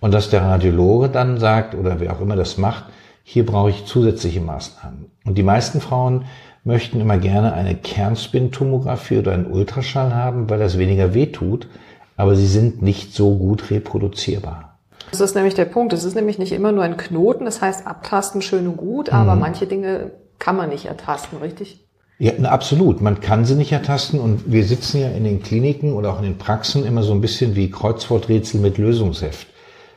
und 0.00 0.12
dass 0.12 0.30
der 0.30 0.42
Radiologe 0.42 1.08
dann 1.08 1.38
sagt, 1.38 1.74
oder 1.74 2.00
wer 2.00 2.12
auch 2.12 2.20
immer 2.20 2.36
das 2.36 2.58
macht, 2.58 2.84
hier 3.22 3.46
brauche 3.46 3.70
ich 3.70 3.84
zusätzliche 3.84 4.40
Maßnahmen. 4.40 5.10
Und 5.24 5.38
die 5.38 5.42
meisten 5.42 5.80
Frauen 5.80 6.24
möchten 6.64 7.00
immer 7.00 7.18
gerne 7.18 7.52
eine 7.52 7.74
Kernspintomographie 7.74 9.18
oder 9.18 9.32
einen 9.32 9.46
Ultraschall 9.46 10.14
haben, 10.14 10.50
weil 10.50 10.58
das 10.58 10.78
weniger 10.78 11.14
weh 11.14 11.26
tut, 11.26 11.68
aber 12.16 12.34
sie 12.34 12.46
sind 12.46 12.82
nicht 12.82 13.14
so 13.14 13.36
gut 13.36 13.70
reproduzierbar. 13.70 14.78
Das 15.10 15.20
ist 15.20 15.34
nämlich 15.34 15.54
der 15.54 15.64
Punkt. 15.64 15.92
Es 15.92 16.04
ist 16.04 16.14
nämlich 16.14 16.38
nicht 16.38 16.52
immer 16.52 16.72
nur 16.72 16.84
ein 16.84 16.96
Knoten. 16.96 17.44
Das 17.44 17.62
heißt, 17.62 17.86
abtasten 17.86 18.42
schön 18.42 18.66
und 18.66 18.76
gut, 18.76 19.10
aber 19.10 19.36
manche 19.36 19.66
Dinge 19.66 20.10
kann 20.38 20.56
man 20.56 20.68
nicht 20.68 20.86
ertasten, 20.86 21.38
richtig? 21.38 21.87
Ja, 22.20 22.32
na, 22.36 22.48
absolut. 22.48 23.00
Man 23.00 23.20
kann 23.20 23.44
sie 23.44 23.54
nicht 23.54 23.70
ertasten 23.70 24.18
und 24.18 24.50
wir 24.50 24.64
sitzen 24.64 25.00
ja 25.00 25.08
in 25.08 25.22
den 25.22 25.40
Kliniken 25.40 25.92
oder 25.92 26.12
auch 26.12 26.18
in 26.18 26.24
den 26.24 26.38
Praxen 26.38 26.84
immer 26.84 27.04
so 27.04 27.12
ein 27.12 27.20
bisschen 27.20 27.54
wie 27.54 27.70
Kreuzworträtsel 27.70 28.60
mit 28.60 28.76
Lösungsheft. 28.76 29.46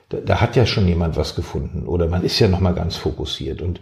Da, 0.10 0.18
da 0.24 0.40
hat 0.40 0.56
ja 0.56 0.68
schon 0.68 0.88
jemand 0.88 1.18
was 1.18 1.36
gefunden 1.36 1.88
oder 1.88 2.08
man 2.08 2.24
ist 2.24 2.38
ja 2.38 2.48
noch 2.48 2.60
mal 2.60 2.76
ganz 2.76 2.96
fokussiert 2.96 3.62
und 3.64 3.82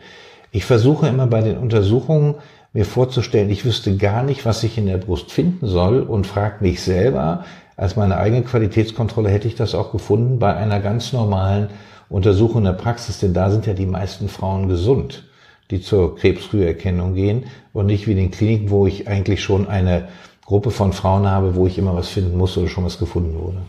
ich 0.52 0.64
versuche 0.64 1.08
immer 1.08 1.28
bei 1.28 1.42
den 1.42 1.58
Untersuchungen 1.58 2.36
mir 2.72 2.86
vorzustellen, 2.86 3.50
ich 3.50 3.66
wüsste 3.66 3.98
gar 3.98 4.24
nicht, 4.24 4.46
was 4.46 4.64
ich 4.64 4.78
in 4.78 4.86
der 4.86 4.98
Brust 4.98 5.32
finden 5.32 5.68
soll 5.68 6.02
und 6.02 6.26
frage 6.26 6.64
mich 6.64 6.82
selber, 6.82 7.44
als 7.76 7.98
meine 7.98 8.18
eigene 8.18 8.44
Qualitätskontrolle 8.44 9.30
hätte 9.30 9.48
ich 9.48 9.56
das 9.56 9.76
auch 9.76 9.92
gefunden 9.92 10.40
bei 10.40 10.56
einer 10.56 10.80
ganz 10.80 11.12
normalen 11.12 11.70
Untersuchung 12.10 12.60
in 12.60 12.66
der 12.66 12.74
Praxis, 12.74 13.20
denn 13.20 13.34
da 13.34 13.50
sind 13.50 13.66
ja 13.66 13.74
die 13.74 13.86
meisten 13.86 14.30
Frauen 14.30 14.70
gesund 14.70 15.29
die 15.72 15.82
zur 15.82 16.16
Krebsfrüherkennung 16.16 17.14
gehen 17.14 17.46
und 17.74 17.86
nicht 17.86 18.08
wie 18.08 18.12
in 18.12 18.18
den 18.18 18.32
Kliniken, 18.32 18.70
wo 18.70 18.88
ich 18.88 19.08
eigentlich 19.08 19.44
schon 19.44 19.68
eine 19.68 20.08
Gruppe 20.46 20.72
von 20.72 20.94
Frauen 20.94 21.28
habe, 21.28 21.56
wo 21.56 21.68
ich 21.68 21.78
immer 21.78 21.96
was 21.96 22.08
finden 22.08 22.38
muss 22.38 22.58
oder 22.58 22.68
schon 22.68 22.86
was 22.86 22.98
gefunden 22.98 23.40
wurde. 23.40 23.62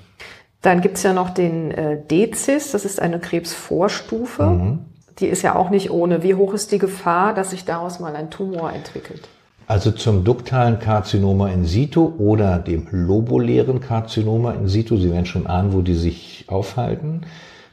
Dann 0.63 0.81
gibt's 0.81 1.03
ja 1.03 1.13
noch 1.13 1.31
den 1.31 1.71
äh, 1.71 1.99
Dezis, 2.11 2.73
das 2.73 2.85
ist 2.85 3.01
eine 3.01 3.19
Krebsvorstufe. 3.19 4.43
Mhm. 4.45 4.79
Die 5.19 5.27
ist 5.27 5.43
ja 5.43 5.55
auch 5.55 5.71
nicht 5.71 5.91
ohne. 5.91 6.23
Wie 6.23 6.35
hoch 6.35 6.55
ist 6.55 6.73
die 6.73 6.79
Gefahr, 6.79 7.35
dass 7.35 7.51
sich 7.51 7.65
daraus 7.65 8.01
mal 8.01 8.17
ein 8.17 8.31
Tumor 8.31 8.73
entwickelt? 8.73 9.29
Also 9.67 9.93
zum 9.93 10.25
duktalen 10.25 10.79
Karzinoma 10.79 11.51
in 11.51 11.65
situ 11.65 12.15
oder 12.19 12.59
dem 12.59 12.89
lobulären 12.91 13.81
Karzinoma 13.81 14.53
in 14.53 14.67
situ, 14.67 14.97
Sie 14.97 15.13
werden 15.13 15.27
schon 15.27 15.47
ahnen, 15.47 15.73
wo 15.73 15.83
die 15.83 15.95
sich 15.95 16.47
aufhalten, 16.49 17.23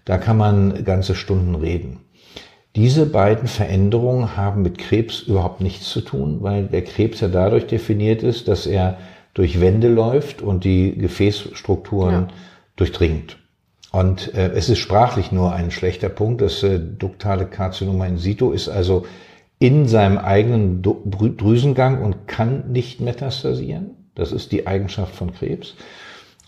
da 0.06 0.18
kann 0.18 0.38
man 0.38 0.84
ganze 0.84 1.16
Stunden 1.16 1.56
reden. 1.56 2.00
Diese 2.78 3.08
beiden 3.08 3.48
Veränderungen 3.48 4.38
haben 4.38 4.62
mit 4.62 4.78
Krebs 4.78 5.22
überhaupt 5.22 5.62
nichts 5.62 5.90
zu 5.90 6.00
tun, 6.00 6.44
weil 6.44 6.68
der 6.68 6.84
Krebs 6.84 7.22
ja 7.22 7.28
dadurch 7.28 7.66
definiert 7.66 8.22
ist, 8.22 8.48
dass 8.48 8.68
er 8.68 9.00
durch 9.34 9.60
Wände 9.60 9.88
läuft 9.88 10.44
und 10.44 10.64
die 10.64 10.96
Gefäßstrukturen 10.96 12.14
ja. 12.14 12.28
durchdringt. 12.76 13.40
Und 13.92 14.32
äh, 14.36 14.52
es 14.52 14.70
ist 14.70 14.78
sprachlich 14.78 15.32
nur 15.32 15.54
ein 15.54 15.72
schlechter 15.72 16.10
Punkt. 16.10 16.40
Das 16.44 16.62
äh, 16.62 16.80
duktale 16.80 17.48
Karzinoma 17.48 18.06
in 18.06 18.20
situ 18.20 18.52
ist 18.52 18.70
also 18.70 19.08
in 19.58 19.88
seinem 19.88 20.20
eigenen 20.20 20.84
Drüsengang 20.84 22.04
und 22.04 22.28
kann 22.28 22.72
nicht 22.72 23.02
metastasieren. 23.02 23.96
Das 24.14 24.32
ist 24.32 24.52
die 24.52 24.68
Eigenschaft 24.68 25.16
von 25.16 25.34
Krebs. 25.34 25.74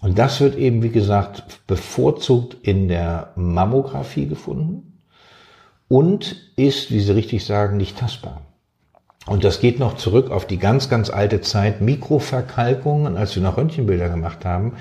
Und 0.03 0.19
das 0.19 0.39
wird 0.41 0.55
eben, 0.59 0.83
wie 0.83 0.89
gesagt, 0.89 1.61
bevorzugt 1.65 2.55
in 2.61 2.87
der 2.87 3.33
Mammographie 3.35 4.27
gefunden 4.27 4.88
und 5.89 6.37
ist, 6.55 6.91
wie 6.91 7.01
Sie 7.01 7.11
richtig 7.11 7.43
sagen, 7.43 7.75
nicht 7.75 7.97
tastbar. 7.97 8.41
Und 9.27 9.43
das 9.43 9.59
geht 9.59 9.79
noch 9.79 9.97
zurück 9.97 10.31
auf 10.31 10.47
die 10.47 10.57
ganz, 10.57 10.89
ganz 10.89 11.09
alte 11.09 11.41
Zeit. 11.41 11.81
Mikroverkalkungen, 11.81 13.17
als 13.17 13.35
wir 13.35 13.43
noch 13.43 13.57
Röntgenbilder 13.57 14.07
gemacht 14.07 14.45
haben, 14.45 14.73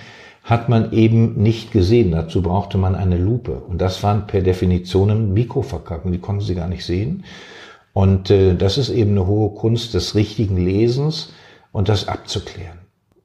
hat 0.44 0.68
man 0.68 0.92
eben 0.92 1.42
nicht 1.42 1.72
gesehen. 1.72 2.12
Dazu 2.12 2.40
brauchte 2.40 2.78
man 2.78 2.94
eine 2.94 3.18
Lupe. 3.18 3.52
Und 3.52 3.80
das 3.82 4.02
waren 4.02 4.26
per 4.26 4.40
Definition 4.40 5.34
Mikroverkalkungen. 5.34 6.12
Die 6.12 6.20
konnten 6.20 6.42
Sie 6.42 6.54
gar 6.54 6.68
nicht 6.68 6.84
sehen. 6.84 7.24
Und 7.92 8.30
äh, 8.30 8.54
das 8.54 8.78
ist 8.78 8.90
eben 8.90 9.10
eine 9.10 9.26
hohe 9.26 9.50
Kunst 9.50 9.94
des 9.94 10.14
richtigen 10.14 10.56
Lesens 10.56 11.32
und 11.72 11.88
das 11.88 12.08
abzuklären. 12.08 12.78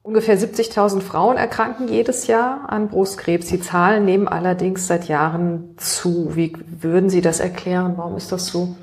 Ungefähr 0.06 0.38
70.000 0.38 1.00
Frauen 1.00 1.38
erkranken 1.38 1.88
jedes 1.88 2.28
Jahr 2.28 2.66
an 2.70 2.90
Brustkrebs. 2.90 3.48
Die 3.48 3.62
Zahlen 3.62 4.04
nehmen 4.04 4.28
allerdings 4.28 4.86
seit 4.86 5.08
Jahren 5.08 5.76
zu. 5.78 6.36
Wie 6.36 6.52
würden 6.82 7.10
Sie 7.10 7.22
das 7.22 7.40
erklären? 7.40 7.94
Warum 7.96 8.18
ist 8.18 8.30
das 8.34 8.48
so? 8.48 8.76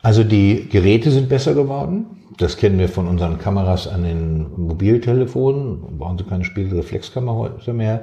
Also 0.00 0.24
die 0.24 0.66
Geräte 0.70 1.10
sind 1.10 1.28
besser 1.28 1.52
geworden. 1.52 2.06
Das 2.38 2.56
kennen 2.56 2.78
wir 2.78 2.88
von 2.88 3.08
unseren 3.08 3.38
Kameras 3.38 3.86
an 3.86 4.04
den 4.04 4.58
Mobiltelefonen. 4.58 5.98
Brauchen 5.98 6.16
Sie 6.16 6.24
keine 6.24 6.44
Spiegelreflexkamera 6.44 7.50
mehr. 7.74 8.02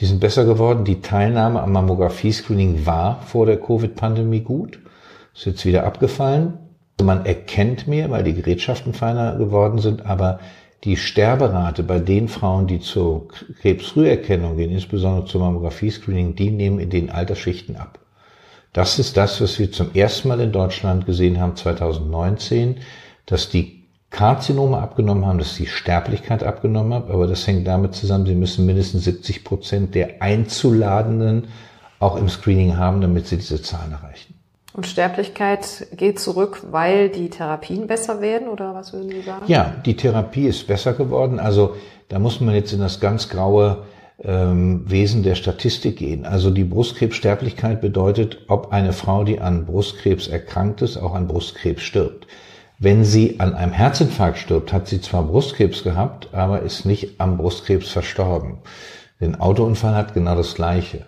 Die 0.00 0.06
sind 0.06 0.18
besser 0.18 0.44
geworden. 0.44 0.84
Die 0.84 1.00
Teilnahme 1.00 1.62
am 1.62 1.70
Mammographie-Screening 1.70 2.86
war 2.86 3.22
vor 3.22 3.46
der 3.46 3.60
Covid-Pandemie 3.60 4.40
gut. 4.40 4.80
Ist 5.32 5.46
jetzt 5.46 5.64
wieder 5.64 5.86
abgefallen. 5.86 6.54
Man 7.00 7.24
erkennt 7.24 7.86
mehr, 7.86 8.10
weil 8.10 8.24
die 8.24 8.34
Gerätschaften 8.34 8.94
feiner 8.94 9.36
geworden 9.36 9.78
sind, 9.78 10.06
aber 10.06 10.40
die 10.84 10.96
Sterberate 10.96 11.82
bei 11.82 11.98
den 11.98 12.28
Frauen, 12.28 12.66
die 12.66 12.80
zur 12.80 13.28
Krebsfrüherkennung 13.62 14.56
gehen, 14.56 14.70
insbesondere 14.70 15.24
zum 15.26 15.40
Mammographie-Screening, 15.40 16.34
die 16.34 16.50
nehmen 16.50 16.78
in 16.78 16.90
den 16.90 17.10
Altersschichten 17.10 17.76
ab. 17.76 17.98
Das 18.74 18.98
ist 18.98 19.16
das, 19.16 19.40
was 19.40 19.58
wir 19.58 19.72
zum 19.72 19.94
ersten 19.94 20.28
Mal 20.28 20.40
in 20.40 20.52
Deutschland 20.52 21.06
gesehen 21.06 21.40
haben 21.40 21.56
2019, 21.56 22.80
dass 23.24 23.48
die 23.48 23.84
Karzinome 24.10 24.78
abgenommen 24.78 25.26
haben, 25.26 25.38
dass 25.38 25.56
die 25.56 25.66
Sterblichkeit 25.66 26.44
abgenommen 26.44 26.94
hat, 26.94 27.10
aber 27.10 27.26
das 27.26 27.46
hängt 27.46 27.66
damit 27.66 27.94
zusammen, 27.94 28.26
sie 28.26 28.34
müssen 28.34 28.66
mindestens 28.66 29.04
70 29.04 29.42
Prozent 29.42 29.94
der 29.94 30.22
Einzuladenden 30.22 31.48
auch 31.98 32.16
im 32.16 32.28
Screening 32.28 32.76
haben, 32.76 33.00
damit 33.00 33.26
sie 33.26 33.36
diese 33.36 33.62
Zahlen 33.62 33.92
erreichen. 33.92 34.34
Und 34.74 34.88
Sterblichkeit 34.88 35.86
geht 35.96 36.18
zurück, 36.18 36.62
weil 36.72 37.08
die 37.08 37.30
Therapien 37.30 37.86
besser 37.86 38.20
werden 38.20 38.48
oder 38.48 38.74
was 38.74 38.92
würden 38.92 39.08
Sie 39.08 39.22
sagen? 39.22 39.44
Ja, 39.46 39.72
die 39.86 39.94
Therapie 39.94 40.48
ist 40.48 40.66
besser 40.66 40.94
geworden. 40.94 41.38
Also 41.38 41.76
da 42.08 42.18
muss 42.18 42.40
man 42.40 42.56
jetzt 42.56 42.72
in 42.72 42.80
das 42.80 42.98
ganz 42.98 43.28
graue 43.28 43.84
ähm, 44.22 44.82
Wesen 44.90 45.22
der 45.22 45.36
Statistik 45.36 45.98
gehen. 45.98 46.26
Also 46.26 46.50
die 46.50 46.64
Brustkrebssterblichkeit 46.64 47.80
bedeutet, 47.80 48.38
ob 48.48 48.72
eine 48.72 48.92
Frau, 48.92 49.22
die 49.22 49.40
an 49.40 49.64
Brustkrebs 49.64 50.26
erkrankt 50.26 50.82
ist, 50.82 50.96
auch 50.96 51.14
an 51.14 51.28
Brustkrebs 51.28 51.82
stirbt. 51.82 52.26
Wenn 52.80 53.04
sie 53.04 53.38
an 53.38 53.54
einem 53.54 53.72
Herzinfarkt 53.72 54.38
stirbt, 54.38 54.72
hat 54.72 54.88
sie 54.88 55.00
zwar 55.00 55.22
Brustkrebs 55.22 55.84
gehabt, 55.84 56.30
aber 56.32 56.62
ist 56.62 56.84
nicht 56.84 57.20
am 57.20 57.36
Brustkrebs 57.36 57.90
verstorben. 57.90 58.58
Den 59.20 59.40
Autounfall 59.40 59.94
hat 59.94 60.14
genau 60.14 60.34
das 60.34 60.56
Gleiche. 60.56 61.06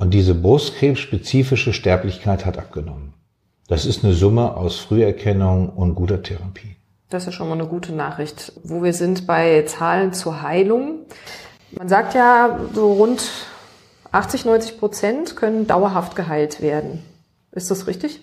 Und 0.00 0.14
diese 0.14 0.34
Brustkrebsspezifische 0.34 1.74
Sterblichkeit 1.74 2.46
hat 2.46 2.56
abgenommen. 2.56 3.12
Das 3.68 3.84
ist 3.84 4.02
eine 4.02 4.14
Summe 4.14 4.56
aus 4.56 4.78
Früherkennung 4.78 5.68
und 5.68 5.94
guter 5.94 6.22
Therapie. 6.22 6.76
Das 7.10 7.26
ist 7.26 7.34
schon 7.34 7.48
mal 7.48 7.54
eine 7.54 7.66
gute 7.66 7.92
Nachricht. 7.92 8.54
Wo 8.64 8.82
wir 8.82 8.94
sind 8.94 9.26
bei 9.26 9.62
Zahlen 9.66 10.14
zur 10.14 10.40
Heilung. 10.40 11.00
Man 11.72 11.90
sagt 11.90 12.14
ja, 12.14 12.58
so 12.74 12.94
rund 12.94 13.30
80, 14.10 14.46
90 14.46 14.78
Prozent 14.78 15.36
können 15.36 15.66
dauerhaft 15.66 16.16
geheilt 16.16 16.62
werden. 16.62 17.02
Ist 17.52 17.70
das 17.70 17.86
richtig? 17.86 18.22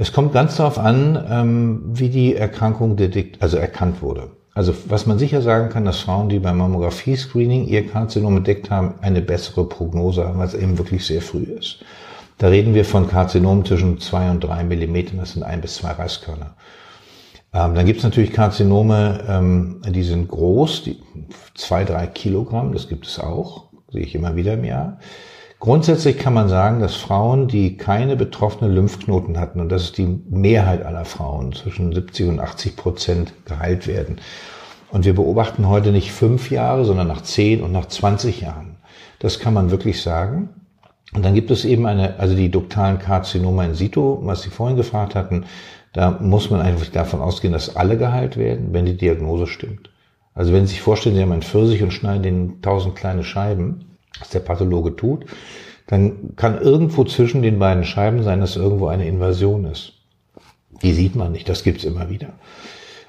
Es 0.00 0.14
kommt 0.14 0.32
ganz 0.32 0.56
darauf 0.56 0.78
an, 0.78 1.22
ähm, 1.30 1.82
wie 1.92 2.08
die 2.08 2.34
Erkrankung 2.34 2.96
also 3.38 3.58
erkannt 3.58 4.00
wurde. 4.00 4.30
Also 4.54 4.72
was 4.88 5.04
man 5.04 5.18
sicher 5.18 5.42
sagen 5.42 5.68
kann, 5.68 5.84
dass 5.84 6.00
Frauen, 6.00 6.30
die 6.30 6.38
beim 6.38 6.56
Mammographie-Screening 6.56 7.66
ihr 7.66 7.86
Karzinom 7.86 8.38
entdeckt 8.38 8.70
haben, 8.70 8.94
eine 9.02 9.20
bessere 9.20 9.68
Prognose 9.68 10.26
haben, 10.26 10.38
weil 10.38 10.46
es 10.46 10.54
eben 10.54 10.78
wirklich 10.78 11.04
sehr 11.04 11.20
früh 11.20 11.42
ist. 11.42 11.84
Da 12.38 12.48
reden 12.48 12.72
wir 12.72 12.86
von 12.86 13.10
Karzinomen 13.10 13.66
zwischen 13.66 14.00
zwei 14.00 14.30
und 14.30 14.40
drei 14.40 14.64
Millimetern, 14.64 15.18
das 15.18 15.32
sind 15.32 15.42
ein 15.42 15.60
bis 15.60 15.74
zwei 15.74 15.90
Reiskörner. 15.90 16.54
Ähm, 17.52 17.74
dann 17.74 17.84
gibt 17.84 17.98
es 17.98 18.04
natürlich 18.04 18.32
Karzinome, 18.32 19.22
ähm, 19.28 19.82
die 19.86 20.02
sind 20.02 20.28
groß, 20.28 20.82
die 20.82 20.98
zwei, 21.54 21.84
drei 21.84 22.06
Kilogramm, 22.06 22.72
das 22.72 22.88
gibt 22.88 23.06
es 23.06 23.20
auch, 23.20 23.64
sehe 23.92 24.00
ich 24.00 24.14
immer 24.14 24.34
wieder 24.34 24.54
im 24.54 24.64
Jahr. 24.64 24.98
Grundsätzlich 25.60 26.16
kann 26.16 26.32
man 26.32 26.48
sagen, 26.48 26.80
dass 26.80 26.96
Frauen, 26.96 27.46
die 27.46 27.76
keine 27.76 28.16
betroffene 28.16 28.72
Lymphknoten 28.72 29.38
hatten, 29.38 29.60
und 29.60 29.68
das 29.68 29.82
ist 29.82 29.98
die 29.98 30.06
Mehrheit 30.30 30.82
aller 30.82 31.04
Frauen, 31.04 31.52
zwischen 31.52 31.92
70 31.92 32.28
und 32.30 32.40
80 32.40 32.76
Prozent 32.76 33.34
geheilt 33.44 33.86
werden. 33.86 34.22
Und 34.90 35.04
wir 35.04 35.14
beobachten 35.14 35.68
heute 35.68 35.92
nicht 35.92 36.12
fünf 36.12 36.50
Jahre, 36.50 36.86
sondern 36.86 37.08
nach 37.08 37.20
zehn 37.20 37.62
und 37.62 37.72
nach 37.72 37.84
20 37.84 38.40
Jahren. 38.40 38.78
Das 39.18 39.38
kann 39.38 39.52
man 39.52 39.70
wirklich 39.70 40.00
sagen. 40.00 40.48
Und 41.12 41.26
dann 41.26 41.34
gibt 41.34 41.50
es 41.50 41.66
eben 41.66 41.84
eine, 41.84 42.18
also 42.18 42.34
die 42.34 42.50
duktalen 42.50 42.98
Karzinoma 42.98 43.66
in 43.66 43.74
situ, 43.74 44.18
was 44.22 44.40
Sie 44.40 44.48
vorhin 44.50 44.78
gefragt 44.78 45.14
hatten, 45.14 45.44
da 45.92 46.10
muss 46.22 46.48
man 46.48 46.62
einfach 46.62 46.86
davon 46.86 47.20
ausgehen, 47.20 47.52
dass 47.52 47.76
alle 47.76 47.98
geheilt 47.98 48.38
werden, 48.38 48.72
wenn 48.72 48.86
die 48.86 48.96
Diagnose 48.96 49.46
stimmt. 49.46 49.90
Also 50.32 50.54
wenn 50.54 50.66
Sie 50.66 50.72
sich 50.72 50.80
vorstellen, 50.80 51.16
Sie 51.16 51.20
haben 51.20 51.32
einen 51.32 51.42
Pfirsich 51.42 51.82
und 51.82 51.92
schneiden 51.92 52.22
den 52.22 52.62
tausend 52.62 52.96
kleine 52.96 53.24
Scheiben, 53.24 53.89
was 54.20 54.30
der 54.30 54.40
Pathologe 54.40 54.94
tut, 54.94 55.26
dann 55.86 56.36
kann 56.36 56.60
irgendwo 56.60 57.04
zwischen 57.04 57.42
den 57.42 57.58
beiden 57.58 57.84
Scheiben 57.84 58.22
sein, 58.22 58.40
dass 58.40 58.56
irgendwo 58.56 58.86
eine 58.86 59.08
Invasion 59.08 59.64
ist. 59.64 59.94
Die 60.82 60.92
sieht 60.92 61.16
man 61.16 61.32
nicht, 61.32 61.48
das 61.48 61.64
gibt's 61.64 61.84
immer 61.84 62.08
wieder. 62.08 62.34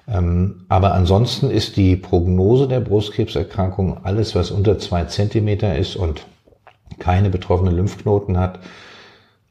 Ähm, 0.07 0.65
aber 0.67 0.93
ansonsten 0.93 1.51
ist 1.51 1.77
die 1.77 1.95
Prognose 1.95 2.67
der 2.67 2.79
Brustkrebserkrankung 2.79 4.03
alles, 4.03 4.33
was 4.33 4.49
unter 4.49 4.79
zwei 4.79 5.05
Zentimeter 5.05 5.77
ist 5.77 5.95
und 5.95 6.25
keine 6.99 7.29
betroffenen 7.29 7.75
Lymphknoten 7.75 8.37
hat, 8.37 8.59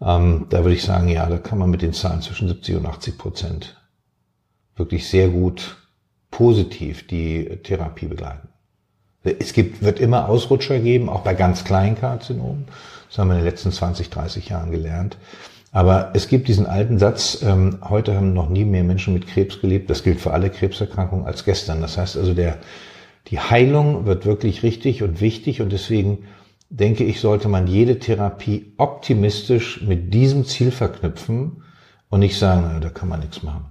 ähm, 0.00 0.46
da 0.50 0.64
würde 0.64 0.74
ich 0.74 0.82
sagen, 0.82 1.08
ja, 1.08 1.26
da 1.26 1.38
kann 1.38 1.58
man 1.58 1.70
mit 1.70 1.82
den 1.82 1.92
Zahlen 1.92 2.22
zwischen 2.22 2.48
70 2.48 2.76
und 2.76 2.86
80 2.86 3.18
Prozent 3.18 3.76
wirklich 4.76 5.08
sehr 5.08 5.28
gut 5.28 5.76
positiv 6.30 7.06
die 7.06 7.44
Therapie 7.62 8.06
begleiten. 8.06 8.48
Es 9.22 9.52
gibt, 9.52 9.82
wird 9.82 10.00
immer 10.00 10.28
Ausrutscher 10.28 10.78
geben, 10.78 11.08
auch 11.08 11.20
bei 11.20 11.34
ganz 11.34 11.64
kleinen 11.64 11.96
Karzinomen. 11.96 12.66
Das 13.08 13.18
haben 13.18 13.28
wir 13.28 13.34
in 13.34 13.40
den 13.40 13.46
letzten 13.48 13.72
20, 13.72 14.08
30 14.08 14.48
Jahren 14.48 14.70
gelernt. 14.70 15.18
Aber 15.72 16.10
es 16.14 16.28
gibt 16.28 16.48
diesen 16.48 16.66
alten 16.66 16.98
Satz, 16.98 17.42
ähm, 17.42 17.78
heute 17.88 18.16
haben 18.16 18.32
noch 18.32 18.48
nie 18.48 18.64
mehr 18.64 18.82
Menschen 18.82 19.14
mit 19.14 19.26
Krebs 19.26 19.60
gelebt. 19.60 19.90
Das 19.90 20.02
gilt 20.02 20.20
für 20.20 20.32
alle 20.32 20.50
Krebserkrankungen 20.50 21.26
als 21.26 21.44
gestern. 21.44 21.80
Das 21.80 21.96
heißt 21.96 22.16
also, 22.16 22.34
der, 22.34 22.58
die 23.28 23.38
Heilung 23.38 24.06
wird 24.06 24.26
wirklich 24.26 24.62
richtig 24.62 25.02
und 25.02 25.20
wichtig 25.20 25.60
und 25.60 25.70
deswegen 25.70 26.26
denke 26.70 27.04
ich, 27.04 27.20
sollte 27.20 27.48
man 27.48 27.66
jede 27.66 27.98
Therapie 27.98 28.72
optimistisch 28.78 29.82
mit 29.82 30.14
diesem 30.14 30.44
Ziel 30.44 30.70
verknüpfen 30.70 31.62
und 32.08 32.20
nicht 32.20 32.38
sagen, 32.38 32.80
da 32.80 32.88
kann 32.88 33.08
man 33.08 33.20
nichts 33.20 33.42
machen. 33.42 33.66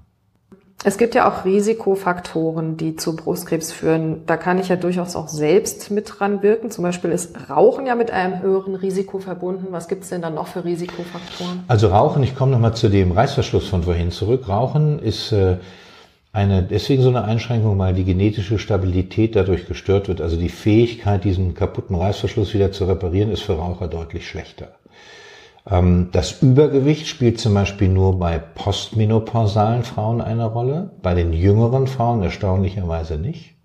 Es 0.85 0.97
gibt 0.97 1.13
ja 1.13 1.29
auch 1.29 1.43
Risikofaktoren, 1.43 2.77
die 2.77 2.95
zu 2.95 3.13
Brustkrebs 3.17 3.73
führen. 3.73 4.21
Da 4.25 4.37
kann 4.37 4.59
ich 4.59 4.69
ja 4.69 4.77
durchaus 4.77 5.17
auch 5.17 5.27
selbst 5.27 5.91
mit 5.91 6.09
dran 6.09 6.41
wirken. 6.41 6.71
Zum 6.71 6.85
Beispiel 6.85 7.11
ist 7.11 7.49
Rauchen 7.49 7.85
ja 7.85 7.95
mit 7.95 8.11
einem 8.11 8.41
höheren 8.41 8.75
Risiko 8.75 9.19
verbunden. 9.19 9.67
Was 9.71 9.89
gibt 9.89 10.03
es 10.03 10.09
denn 10.09 10.21
dann 10.21 10.35
noch 10.35 10.47
für 10.47 10.63
Risikofaktoren? 10.63 11.65
Also 11.67 11.89
Rauchen, 11.89 12.23
ich 12.23 12.33
komme 12.33 12.53
nochmal 12.53 12.75
zu 12.75 12.87
dem 12.87 13.11
Reißverschluss 13.11 13.67
von 13.67 13.83
vorhin 13.83 14.11
zurück. 14.11 14.47
Rauchen 14.47 14.99
ist 14.99 15.33
äh, 15.33 15.57
eine, 16.31 16.63
deswegen 16.63 17.03
so 17.03 17.09
eine 17.09 17.25
Einschränkung, 17.25 17.77
weil 17.77 17.93
die 17.93 18.05
genetische 18.05 18.57
Stabilität 18.57 19.35
dadurch 19.35 19.67
gestört 19.67 20.07
wird. 20.07 20.21
Also 20.21 20.37
die 20.37 20.47
Fähigkeit, 20.47 21.25
diesen 21.25 21.55
kaputten 21.55 21.97
Reißverschluss 21.97 22.53
wieder 22.53 22.71
zu 22.71 22.85
reparieren, 22.85 23.31
ist 23.31 23.41
für 23.41 23.57
Raucher 23.57 23.89
deutlich 23.89 24.25
schlechter. 24.25 24.69
Ähm, 25.69 26.09
das 26.11 26.41
Übergewicht 26.41 27.07
spielt 27.07 27.39
zum 27.39 27.53
Beispiel 27.53 27.89
nur 27.89 28.17
bei 28.19 28.37
postmenopausalen 28.37 29.83
Frauen 29.83 30.21
eine 30.21 30.45
Rolle, 30.45 30.91
bei 31.01 31.13
den 31.13 31.33
jüngeren 31.33 31.87
Frauen 31.87 32.23
erstaunlicherweise 32.23 33.17
nicht. 33.17 33.55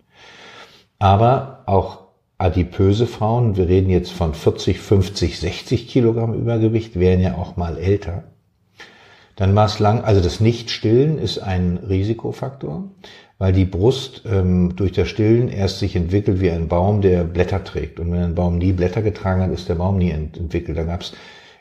Aber 0.99 1.62
auch 1.66 2.04
adipöse 2.38 3.06
Frauen, 3.06 3.56
wir 3.56 3.68
reden 3.68 3.90
jetzt 3.90 4.12
von 4.12 4.34
40, 4.34 4.78
50, 4.80 5.38
60 5.38 5.88
Kilogramm 5.88 6.34
Übergewicht, 6.34 6.99
werden 6.99 7.20
ja 7.20 7.37
auch 7.37 7.56
mal 7.56 7.78
älter. 7.78 8.25
Dann 9.37 9.54
war 9.54 9.66
es 9.66 9.80
lang, 9.80 10.04
also 10.04 10.20
das 10.20 10.40
Nichtstillen 10.40 11.18
ist 11.18 11.38
ein 11.38 11.78
Risikofaktor, 11.88 12.84
weil 13.38 13.52
die 13.52 13.64
Brust 13.64 14.23
ähm, 14.26 14.76
durch 14.76 14.92
das 14.92 15.08
Stillen 15.08 15.49
erst 15.49 15.80
sich 15.80 15.96
entwickelt 15.96 16.40
wie 16.40 16.50
ein 16.50 16.68
Baum, 16.68 17.00
der 17.00 17.25
Blätter 17.25 17.64
trägt. 17.64 17.99
Und 17.99 18.12
wenn 18.12 18.23
ein 18.23 18.34
Baum 18.37 18.58
nie 18.58 18.73
Blätter 18.73 19.02
getragen 19.02 19.42
hat, 19.42 19.50
ist 19.50 19.68
der 19.68 19.75
Baum 19.75 19.99
nie 19.99 20.11
ent 20.11 20.37
entwickelt. 20.37 20.78
Da 20.78 20.84
gab 20.84 21.00
es 21.00 21.14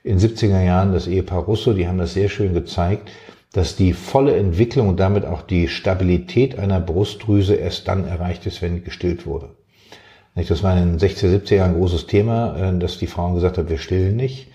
in 0.03 0.19
70er 0.19 0.61
Jahren 0.61 0.93
das 0.93 1.07
Ehepaar 1.07 1.43
Russo, 1.43 1.73
die 1.73 1.87
haben 1.87 1.97
das 1.97 2.13
sehr 2.13 2.29
schön 2.29 2.53
gezeigt, 2.53 3.09
dass 3.53 3.75
die 3.75 3.93
volle 3.93 4.35
Entwicklung 4.35 4.89
und 4.89 4.99
damit 4.99 5.25
auch 5.25 5.41
die 5.41 5.67
Stabilität 5.67 6.59
einer 6.59 6.79
Brustdrüse 6.79 7.55
erst 7.55 7.87
dann 7.87 8.05
erreicht 8.05 8.45
ist, 8.45 8.61
wenn 8.61 8.83
gestillt 8.83 9.25
wurde. 9.25 9.49
Das 10.35 10.63
war 10.63 10.75
in 10.75 10.97
den 10.97 10.99
60er, 10.99 11.27
70er 11.27 11.55
Jahren 11.55 11.71
ein 11.71 11.79
großes 11.79 12.07
Thema, 12.07 12.57
äh, 12.57 12.79
dass 12.79 12.97
die 12.97 13.07
Frauen 13.07 13.35
gesagt 13.35 13.57
haben, 13.57 13.69
wir 13.69 13.77
stillen 13.77 14.15
nicht 14.15 14.47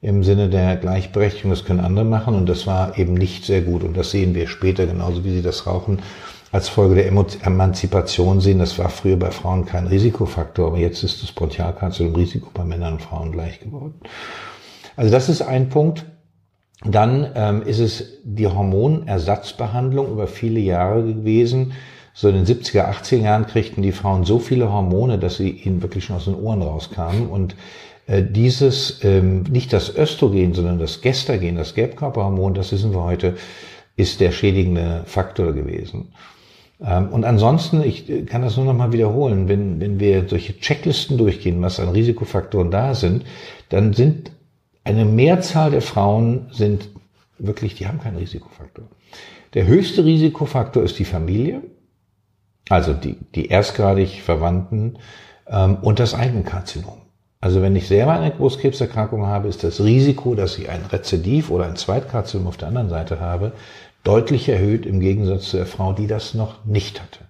im 0.00 0.24
Sinne 0.24 0.48
der 0.48 0.76
Gleichberechtigung, 0.76 1.50
das 1.50 1.64
können 1.64 1.80
andere 1.80 2.04
machen 2.04 2.34
und 2.34 2.48
das 2.48 2.66
war 2.66 2.98
eben 2.98 3.14
nicht 3.14 3.44
sehr 3.44 3.62
gut 3.62 3.82
und 3.82 3.96
das 3.96 4.10
sehen 4.10 4.34
wir 4.34 4.46
später, 4.46 4.86
genauso 4.86 5.24
wie 5.24 5.32
sie 5.32 5.42
das 5.42 5.66
Rauchen 5.66 6.00
als 6.52 6.68
Folge 6.68 6.94
der 6.94 7.08
Emanzipation 7.08 8.40
sehen. 8.40 8.58
Das 8.58 8.78
war 8.78 8.88
früher 8.88 9.16
bei 9.16 9.30
Frauen 9.30 9.66
kein 9.66 9.86
Risikofaktor, 9.86 10.68
aber 10.68 10.78
jetzt 10.78 11.02
ist 11.02 11.22
das 11.22 11.32
Bronchialkarzinom 11.32 12.14
Risiko 12.14 12.50
bei 12.54 12.64
Männern 12.64 12.94
und 12.94 13.02
Frauen 13.02 13.32
gleich 13.32 13.60
geworden. 13.60 13.94
Also 14.96 15.10
das 15.10 15.28
ist 15.28 15.42
ein 15.42 15.68
Punkt. 15.68 16.04
Dann 16.84 17.30
ähm, 17.34 17.62
ist 17.62 17.78
es 17.78 18.20
die 18.24 18.46
Hormonersatzbehandlung 18.46 20.10
über 20.10 20.26
viele 20.26 20.60
Jahre 20.60 21.02
gewesen. 21.04 21.72
So 22.12 22.28
in 22.28 22.34
den 22.34 22.46
70er, 22.46 22.88
80er 22.90 23.16
Jahren 23.16 23.46
kriegten 23.46 23.82
die 23.82 23.92
Frauen 23.92 24.24
so 24.24 24.38
viele 24.38 24.72
Hormone, 24.72 25.18
dass 25.18 25.36
sie 25.36 25.50
ihnen 25.50 25.82
wirklich 25.82 26.04
schon 26.04 26.16
aus 26.16 26.24
den 26.24 26.34
Ohren 26.34 26.62
rauskamen. 26.62 27.28
Und 27.28 27.54
äh, 28.06 28.22
dieses, 28.22 29.04
ähm, 29.04 29.42
nicht 29.44 29.72
das 29.72 29.94
Östrogen, 29.94 30.54
sondern 30.54 30.78
das 30.78 31.00
Gestagen, 31.00 31.56
das 31.56 31.74
Gelbkörperhormon, 31.74 32.54
das 32.54 32.72
wissen 32.72 32.92
wir 32.92 33.04
heute, 33.04 33.36
ist 33.96 34.20
der 34.20 34.32
schädigende 34.32 35.02
Faktor 35.06 35.52
gewesen. 35.52 36.12
Ähm, 36.84 37.08
und 37.08 37.24
ansonsten, 37.24 37.82
ich 37.82 38.08
äh, 38.08 38.22
kann 38.22 38.42
das 38.42 38.56
nur 38.56 38.66
noch 38.66 38.74
mal 38.74 38.92
wiederholen, 38.92 39.48
wenn, 39.48 39.80
wenn 39.80 39.98
wir 39.98 40.28
solche 40.28 40.58
Checklisten 40.58 41.18
durchgehen, 41.18 41.60
was 41.62 41.80
an 41.80 41.88
Risikofaktoren 41.88 42.70
da 42.70 42.94
sind, 42.94 43.24
dann 43.70 43.92
sind 43.92 44.30
eine 44.86 45.04
Mehrzahl 45.04 45.72
der 45.72 45.82
Frauen 45.82 46.46
sind 46.52 46.88
wirklich, 47.38 47.74
die 47.74 47.88
haben 47.88 48.00
keinen 48.00 48.18
Risikofaktor. 48.18 48.84
Der 49.54 49.66
höchste 49.66 50.04
Risikofaktor 50.04 50.84
ist 50.84 50.96
die 51.00 51.04
Familie, 51.04 51.62
also 52.68 52.92
die, 52.92 53.16
die 53.34 53.48
erstgradig 53.48 54.22
Verwandten 54.22 54.98
ähm, 55.48 55.78
und 55.82 55.98
das 55.98 56.14
Eigenkarzinom. 56.14 57.02
Also 57.40 57.62
wenn 57.62 57.74
ich 57.74 57.88
selber 57.88 58.12
eine 58.12 58.30
Brustkrebserkrankung 58.30 59.26
habe, 59.26 59.48
ist 59.48 59.64
das 59.64 59.82
Risiko, 59.82 60.36
dass 60.36 60.56
ich 60.56 60.68
ein 60.68 60.84
Rezidiv 60.86 61.50
oder 61.50 61.66
ein 61.66 61.74
Zweitkarzinom 61.74 62.46
auf 62.46 62.56
der 62.56 62.68
anderen 62.68 62.88
Seite 62.88 63.18
habe, 63.18 63.52
deutlich 64.04 64.48
erhöht 64.48 64.86
im 64.86 65.00
Gegensatz 65.00 65.50
zu 65.50 65.56
der 65.56 65.66
Frau, 65.66 65.94
die 65.94 66.06
das 66.06 66.34
noch 66.34 66.64
nicht 66.64 67.02
hatte. 67.02 67.24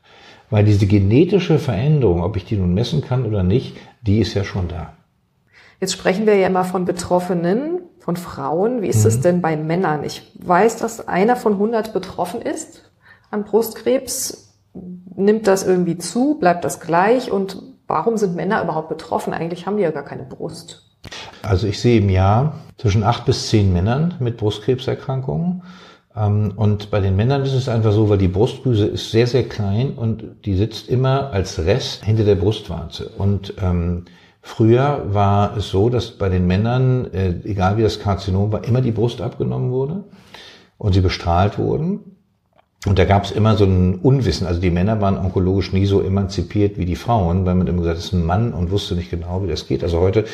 Weil 0.51 0.67
diese 0.67 0.87
genetische 0.87 1.59
Veränderung, 1.59 2.23
ob 2.23 2.37
ich 2.37 2.45
die 2.45 2.57
nun 2.57 2.75
messen 2.75 3.01
kann 3.01 3.25
oder 3.25 3.43
nicht, 3.43 3.79
die 4.03 4.19
ist 4.19 4.35
ja 4.35 4.45
schon 4.45 4.69
da. 4.69 4.96
Jetzt 5.81 5.93
sprechen 5.93 6.27
wir 6.27 6.37
ja 6.37 6.47
immer 6.47 6.65
von 6.65 6.85
Betroffenen, 6.85 7.81
von 7.99 8.17
Frauen. 8.17 8.83
Wie 8.83 8.89
ist 8.89 9.05
es 9.05 9.19
mhm. 9.19 9.23
denn 9.23 9.43
bei 9.43 9.57
Männern? 9.57 10.05
Ich 10.05 10.33
weiß, 10.39 10.79
dass 10.79 11.07
einer 11.07 11.37
von 11.37 11.55
100 11.55 11.93
betroffen 11.93 12.41
ist 12.41 12.91
an 13.31 13.45
Brustkrebs. 13.45 14.55
Nimmt 15.15 15.47
das 15.47 15.67
irgendwie 15.67 15.99
zu? 15.99 16.37
Bleibt 16.39 16.65
das 16.65 16.81
gleich? 16.81 17.31
Und 17.31 17.63
warum 17.87 18.17
sind 18.17 18.37
Männer 18.37 18.63
überhaupt 18.63 18.89
betroffen? 18.89 19.33
Eigentlich 19.33 19.67
haben 19.67 19.77
die 19.77 19.83
ja 19.83 19.91
gar 19.91 20.05
keine 20.05 20.25
Brust. 20.25 20.87
Also 21.43 21.67
ich 21.67 21.81
sehe 21.81 22.01
im 22.01 22.09
Jahr 22.09 22.55
zwischen 22.79 23.05
acht 23.05 23.25
bis 23.25 23.49
zehn 23.49 23.73
Männern 23.73 24.15
mit 24.19 24.37
Brustkrebserkrankungen. 24.37 25.63
Ähm, 26.17 26.53
und 26.57 26.91
bei 26.91 27.01
den 27.01 27.17
Männern 27.17 27.43
ist 27.43 27.53
es 27.53 27.69
einfach 27.69 27.93
so, 27.93 28.09
weil 28.09 28.19
die 28.19 28.29
Brustdrüse 28.29 28.87
ist 28.87 29.11
sehr, 29.11 29.27
sehr 29.27 29.49
klein 29.49 29.93
und 29.93 30.25
die 30.45 30.55
sitzt 30.55 30.89
immer 30.89 31.31
als 31.33 31.59
Rest 31.59 32.05
hinter 32.05 32.25
der 32.25 32.35
Brustwarze. 32.35 33.11
Und 33.19 33.55
ähm, 33.61 34.07
Früher 34.47 35.03
war 35.13 35.57
es 35.57 35.71
so, 35.71 35.91
dass 35.91 36.13
bei 36.13 36.29
den 36.29 36.47
Männern, 36.47 37.13
äh, 37.13 37.35
egal 37.43 37.79
wie 37.79 37.83
das 37.83 37.99
Karzinom 37.99 38.53
war, 38.53 38.63
immer 38.63 38.81
die 38.81 38.93
Brust 38.93 39.21
abgenommen 39.21 39.73
wurde 39.73 40.05
und 40.79 40.93
sie 40.95 41.01
bestrahlt 41.01 41.59
wurden. 41.59 42.17
Und 42.87 43.01
da 43.01 43.07
gab 43.07 43.25
es 43.25 43.33
immer 43.33 43.57
so 43.57 43.65
ein 43.65 43.97
Unwissen. 43.97 44.47
Also 44.47 44.61
die 44.61 44.71
Männer 44.71 45.01
waren 45.01 45.19
onkologisch 45.19 45.73
nie 45.73 45.85
so 45.85 46.01
emanzipiert 46.01 46.79
wie 46.79 46.85
die 46.85 46.95
Frauen, 46.95 47.45
weil 47.45 47.57
man 47.57 47.67
immer 47.67 47.79
gesagt 47.79 47.97
hat, 47.97 47.99
das 47.99 48.05
ist 48.05 48.13
ein 48.13 48.25
Mann 48.25 48.55
und 48.55 48.71
wusste 48.71 48.95
nicht 48.95 49.11
genau, 49.11 49.43
wie 49.43 49.49
das 49.49 49.67
geht. 49.67 49.83
Also 49.83 49.99
heute 49.99 50.25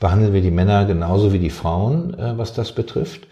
behandeln 0.00 0.32
wir 0.32 0.42
die 0.42 0.50
Männer 0.50 0.84
genauso 0.84 1.32
wie 1.32 1.38
die 1.38 1.48
Frauen, 1.48 2.14
äh, 2.18 2.36
was 2.36 2.54
das 2.54 2.72
betrifft. 2.72 3.28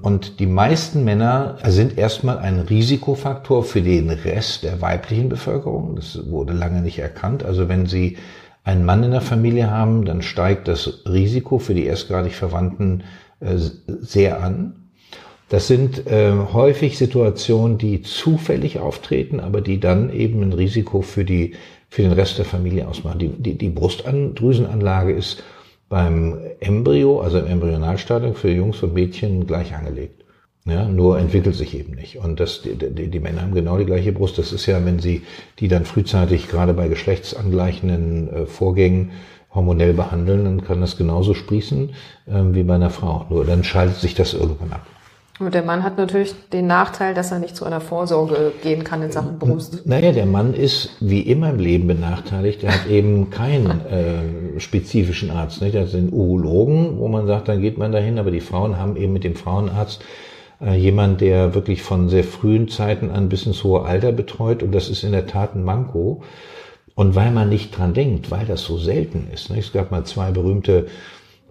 Und 0.00 0.38
die 0.38 0.46
meisten 0.46 1.02
Männer 1.02 1.56
sind 1.66 1.98
erstmal 1.98 2.38
ein 2.38 2.60
Risikofaktor 2.60 3.64
für 3.64 3.82
den 3.82 4.10
Rest 4.10 4.62
der 4.62 4.80
weiblichen 4.80 5.28
Bevölkerung. 5.28 5.96
Das 5.96 6.30
wurde 6.30 6.52
lange 6.52 6.82
nicht 6.82 7.00
erkannt. 7.00 7.44
Also 7.44 7.68
wenn 7.68 7.86
Sie 7.86 8.16
einen 8.64 8.84
Mann 8.84 9.02
in 9.02 9.10
der 9.10 9.20
Familie 9.20 9.70
haben, 9.70 10.04
dann 10.04 10.22
steigt 10.22 10.68
das 10.68 11.02
Risiko 11.06 11.58
für 11.58 11.74
die 11.74 11.86
erstgradig 11.86 12.34
Verwandten 12.34 13.04
äh, 13.40 13.56
sehr 13.56 14.42
an. 14.42 14.74
Das 15.48 15.66
sind 15.66 16.06
äh, 16.06 16.32
häufig 16.52 16.96
Situationen, 16.96 17.76
die 17.76 18.02
zufällig 18.02 18.78
auftreten, 18.78 19.40
aber 19.40 19.60
die 19.60 19.80
dann 19.80 20.12
eben 20.12 20.42
ein 20.42 20.52
Risiko 20.52 21.02
für 21.02 21.24
die 21.24 21.54
für 21.90 22.00
den 22.00 22.12
Rest 22.12 22.38
der 22.38 22.46
Familie 22.46 22.88
ausmachen. 22.88 23.18
Die, 23.18 23.28
die, 23.28 23.58
die 23.58 23.68
Brustdrüsenanlage 23.68 25.12
ist 25.12 25.42
beim 25.90 26.38
Embryo, 26.60 27.20
also 27.20 27.38
im 27.38 27.46
Embryonalstadium 27.46 28.34
für 28.34 28.50
Jungs 28.50 28.82
und 28.82 28.94
Mädchen 28.94 29.46
gleich 29.46 29.74
angelegt. 29.74 30.21
Ja, 30.64 30.86
nur 30.86 31.18
entwickelt 31.18 31.56
sich 31.56 31.76
eben 31.76 31.94
nicht. 31.94 32.18
Und 32.18 32.38
das, 32.38 32.62
die, 32.62 32.76
die, 32.76 33.08
die 33.08 33.20
Männer 33.20 33.42
haben 33.42 33.52
genau 33.52 33.78
die 33.78 33.84
gleiche 33.84 34.12
Brust. 34.12 34.38
Das 34.38 34.52
ist 34.52 34.66
ja, 34.66 34.84
wenn 34.84 35.00
sie 35.00 35.22
die 35.58 35.66
dann 35.66 35.84
frühzeitig 35.84 36.48
gerade 36.48 36.72
bei 36.72 36.86
geschlechtsangleichenden 36.86 38.32
äh, 38.32 38.46
Vorgängen 38.46 39.10
hormonell 39.52 39.92
behandeln, 39.92 40.44
dann 40.44 40.64
kann 40.64 40.80
das 40.80 40.96
genauso 40.96 41.34
sprießen 41.34 41.90
äh, 42.26 42.32
wie 42.52 42.62
bei 42.62 42.76
einer 42.76 42.90
Frau. 42.90 43.26
Nur 43.28 43.44
dann 43.44 43.64
schaltet 43.64 43.96
sich 43.96 44.14
das 44.14 44.34
irgendwann 44.34 44.72
ab. 44.72 44.86
Und 45.40 45.52
der 45.52 45.64
Mann 45.64 45.82
hat 45.82 45.98
natürlich 45.98 46.32
den 46.52 46.68
Nachteil, 46.68 47.14
dass 47.14 47.32
er 47.32 47.40
nicht 47.40 47.56
zu 47.56 47.64
einer 47.64 47.80
Vorsorge 47.80 48.52
gehen 48.62 48.84
kann 48.84 49.02
in 49.02 49.10
Sachen 49.10 49.40
Brust. 49.40 49.84
Naja, 49.84 50.12
der 50.12 50.26
Mann 50.26 50.54
ist 50.54 50.90
wie 51.00 51.22
immer 51.22 51.50
im 51.50 51.58
Leben 51.58 51.88
benachteiligt. 51.88 52.62
Er 52.62 52.74
hat 52.74 52.86
eben 52.86 53.30
keinen 53.30 53.80
äh, 53.86 54.60
spezifischen 54.60 55.32
Arzt. 55.32 55.60
Nicht? 55.60 55.74
Er 55.74 55.82
hat 55.82 55.92
den 55.92 56.12
Urologen, 56.12 56.98
wo 56.98 57.08
man 57.08 57.26
sagt, 57.26 57.48
dann 57.48 57.60
geht 57.60 57.78
man 57.78 57.90
dahin, 57.90 58.20
aber 58.20 58.30
die 58.30 58.40
Frauen 58.40 58.78
haben 58.78 58.94
eben 58.94 59.12
mit 59.12 59.24
dem 59.24 59.34
Frauenarzt 59.34 60.02
äh, 60.02 60.04
jemand, 60.70 61.20
der 61.20 61.54
wirklich 61.54 61.82
von 61.82 62.08
sehr 62.08 62.24
frühen 62.24 62.68
Zeiten 62.68 63.10
an 63.10 63.28
bis 63.28 63.46
ins 63.46 63.64
hohe 63.64 63.82
Alter 63.82 64.12
betreut 64.12 64.62
und 64.62 64.72
das 64.72 64.88
ist 64.88 65.02
in 65.02 65.12
der 65.12 65.26
Tat 65.26 65.54
ein 65.54 65.64
Manko. 65.64 66.22
Und 66.94 67.14
weil 67.14 67.30
man 67.30 67.48
nicht 67.48 67.76
dran 67.76 67.94
denkt, 67.94 68.30
weil 68.30 68.44
das 68.44 68.64
so 68.64 68.76
selten 68.76 69.28
ist. 69.32 69.50
Ne? 69.50 69.58
Es 69.58 69.72
gab 69.72 69.90
mal 69.90 70.04
zwei 70.04 70.30
berühmte 70.30 70.86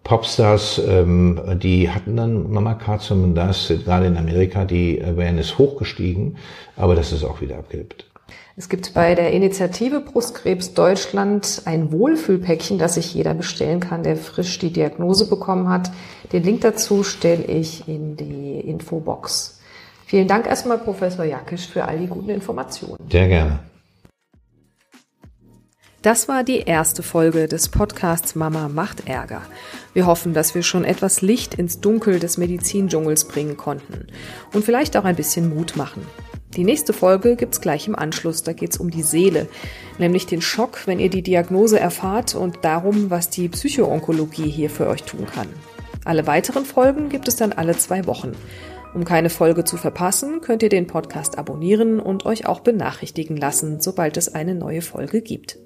Popstars, 0.03 0.81
ähm, 0.87 1.39
die 1.61 1.89
hatten 1.89 2.15
dann 2.15 2.51
Mammakarzinom 2.51 3.23
und 3.23 3.35
da 3.35 3.49
ist 3.49 3.67
gerade 3.85 4.07
in 4.07 4.17
Amerika 4.17 4.65
die 4.65 5.03
Awareness 5.03 5.57
hochgestiegen, 5.57 6.37
aber 6.75 6.95
das 6.95 7.11
ist 7.11 7.23
auch 7.23 7.41
wieder 7.41 7.57
abgehebt. 7.57 8.10
Es 8.57 8.67
gibt 8.67 8.93
bei 8.93 9.15
der 9.15 9.31
Initiative 9.31 10.01
Brustkrebs 10.01 10.73
Deutschland 10.73 11.61
ein 11.65 11.91
Wohlfühlpäckchen, 11.91 12.77
das 12.77 12.95
sich 12.95 13.13
jeder 13.13 13.33
bestellen 13.33 13.79
kann, 13.79 14.03
der 14.03 14.17
frisch 14.17 14.59
die 14.59 14.73
Diagnose 14.73 15.29
bekommen 15.29 15.69
hat. 15.69 15.91
Den 16.33 16.43
Link 16.43 16.61
dazu 16.61 17.03
stelle 17.03 17.45
ich 17.45 17.87
in 17.87 18.17
die 18.17 18.59
Infobox. 18.59 19.59
Vielen 20.05 20.27
Dank 20.27 20.45
erstmal, 20.47 20.77
Professor 20.77 21.23
Jakisch, 21.23 21.67
für 21.67 21.85
all 21.85 21.99
die 21.99 22.07
guten 22.07 22.29
Informationen. 22.29 22.97
Sehr 23.09 23.29
gerne. 23.29 23.59
Das 26.01 26.27
war 26.27 26.43
die 26.43 26.61
erste 26.61 27.03
Folge 27.03 27.47
des 27.47 27.69
Podcasts 27.69 28.33
Mama 28.35 28.67
macht 28.67 29.07
Ärger. 29.07 29.43
Wir 29.93 30.07
hoffen, 30.07 30.33
dass 30.33 30.55
wir 30.55 30.63
schon 30.63 30.83
etwas 30.83 31.21
Licht 31.21 31.53
ins 31.53 31.79
Dunkel 31.79 32.19
des 32.19 32.37
Medizindschungels 32.37 33.25
bringen 33.27 33.55
konnten 33.55 34.07
und 34.51 34.65
vielleicht 34.65 34.97
auch 34.97 35.05
ein 35.05 35.15
bisschen 35.15 35.55
Mut 35.55 35.77
machen. 35.77 36.05
Die 36.55 36.63
nächste 36.65 36.91
Folge 36.91 37.35
gibt's 37.35 37.61
gleich 37.61 37.87
im 37.87 37.95
Anschluss. 37.95 38.43
Da 38.43 38.53
geht's 38.53 38.77
um 38.77 38.91
die 38.91 39.03
Seele, 39.03 39.47
nämlich 39.99 40.25
den 40.25 40.41
Schock, 40.41 40.85
wenn 40.85 40.99
ihr 40.99 41.09
die 41.09 41.21
Diagnose 41.21 41.79
erfahrt 41.79 42.35
und 42.35 42.59
darum, 42.63 43.09
was 43.09 43.29
die 43.29 43.47
Psychoonkologie 43.47 44.49
hier 44.49 44.69
für 44.69 44.87
euch 44.87 45.03
tun 45.03 45.25
kann. 45.25 45.47
Alle 46.03 46.27
weiteren 46.27 46.65
Folgen 46.65 47.09
gibt 47.09 47.27
es 47.27 47.35
dann 47.35 47.53
alle 47.53 47.77
zwei 47.77 48.05
Wochen. 48.05 48.33
Um 48.93 49.05
keine 49.05 49.29
Folge 49.29 49.63
zu 49.63 49.77
verpassen, 49.77 50.41
könnt 50.41 50.63
ihr 50.63 50.69
den 50.69 50.87
Podcast 50.87 51.37
abonnieren 51.37 51.99
und 51.99 52.25
euch 52.25 52.45
auch 52.45 52.59
benachrichtigen 52.59 53.37
lassen, 53.37 53.79
sobald 53.79 54.17
es 54.17 54.33
eine 54.33 54.53
neue 54.53 54.81
Folge 54.81 55.21
gibt. 55.21 55.57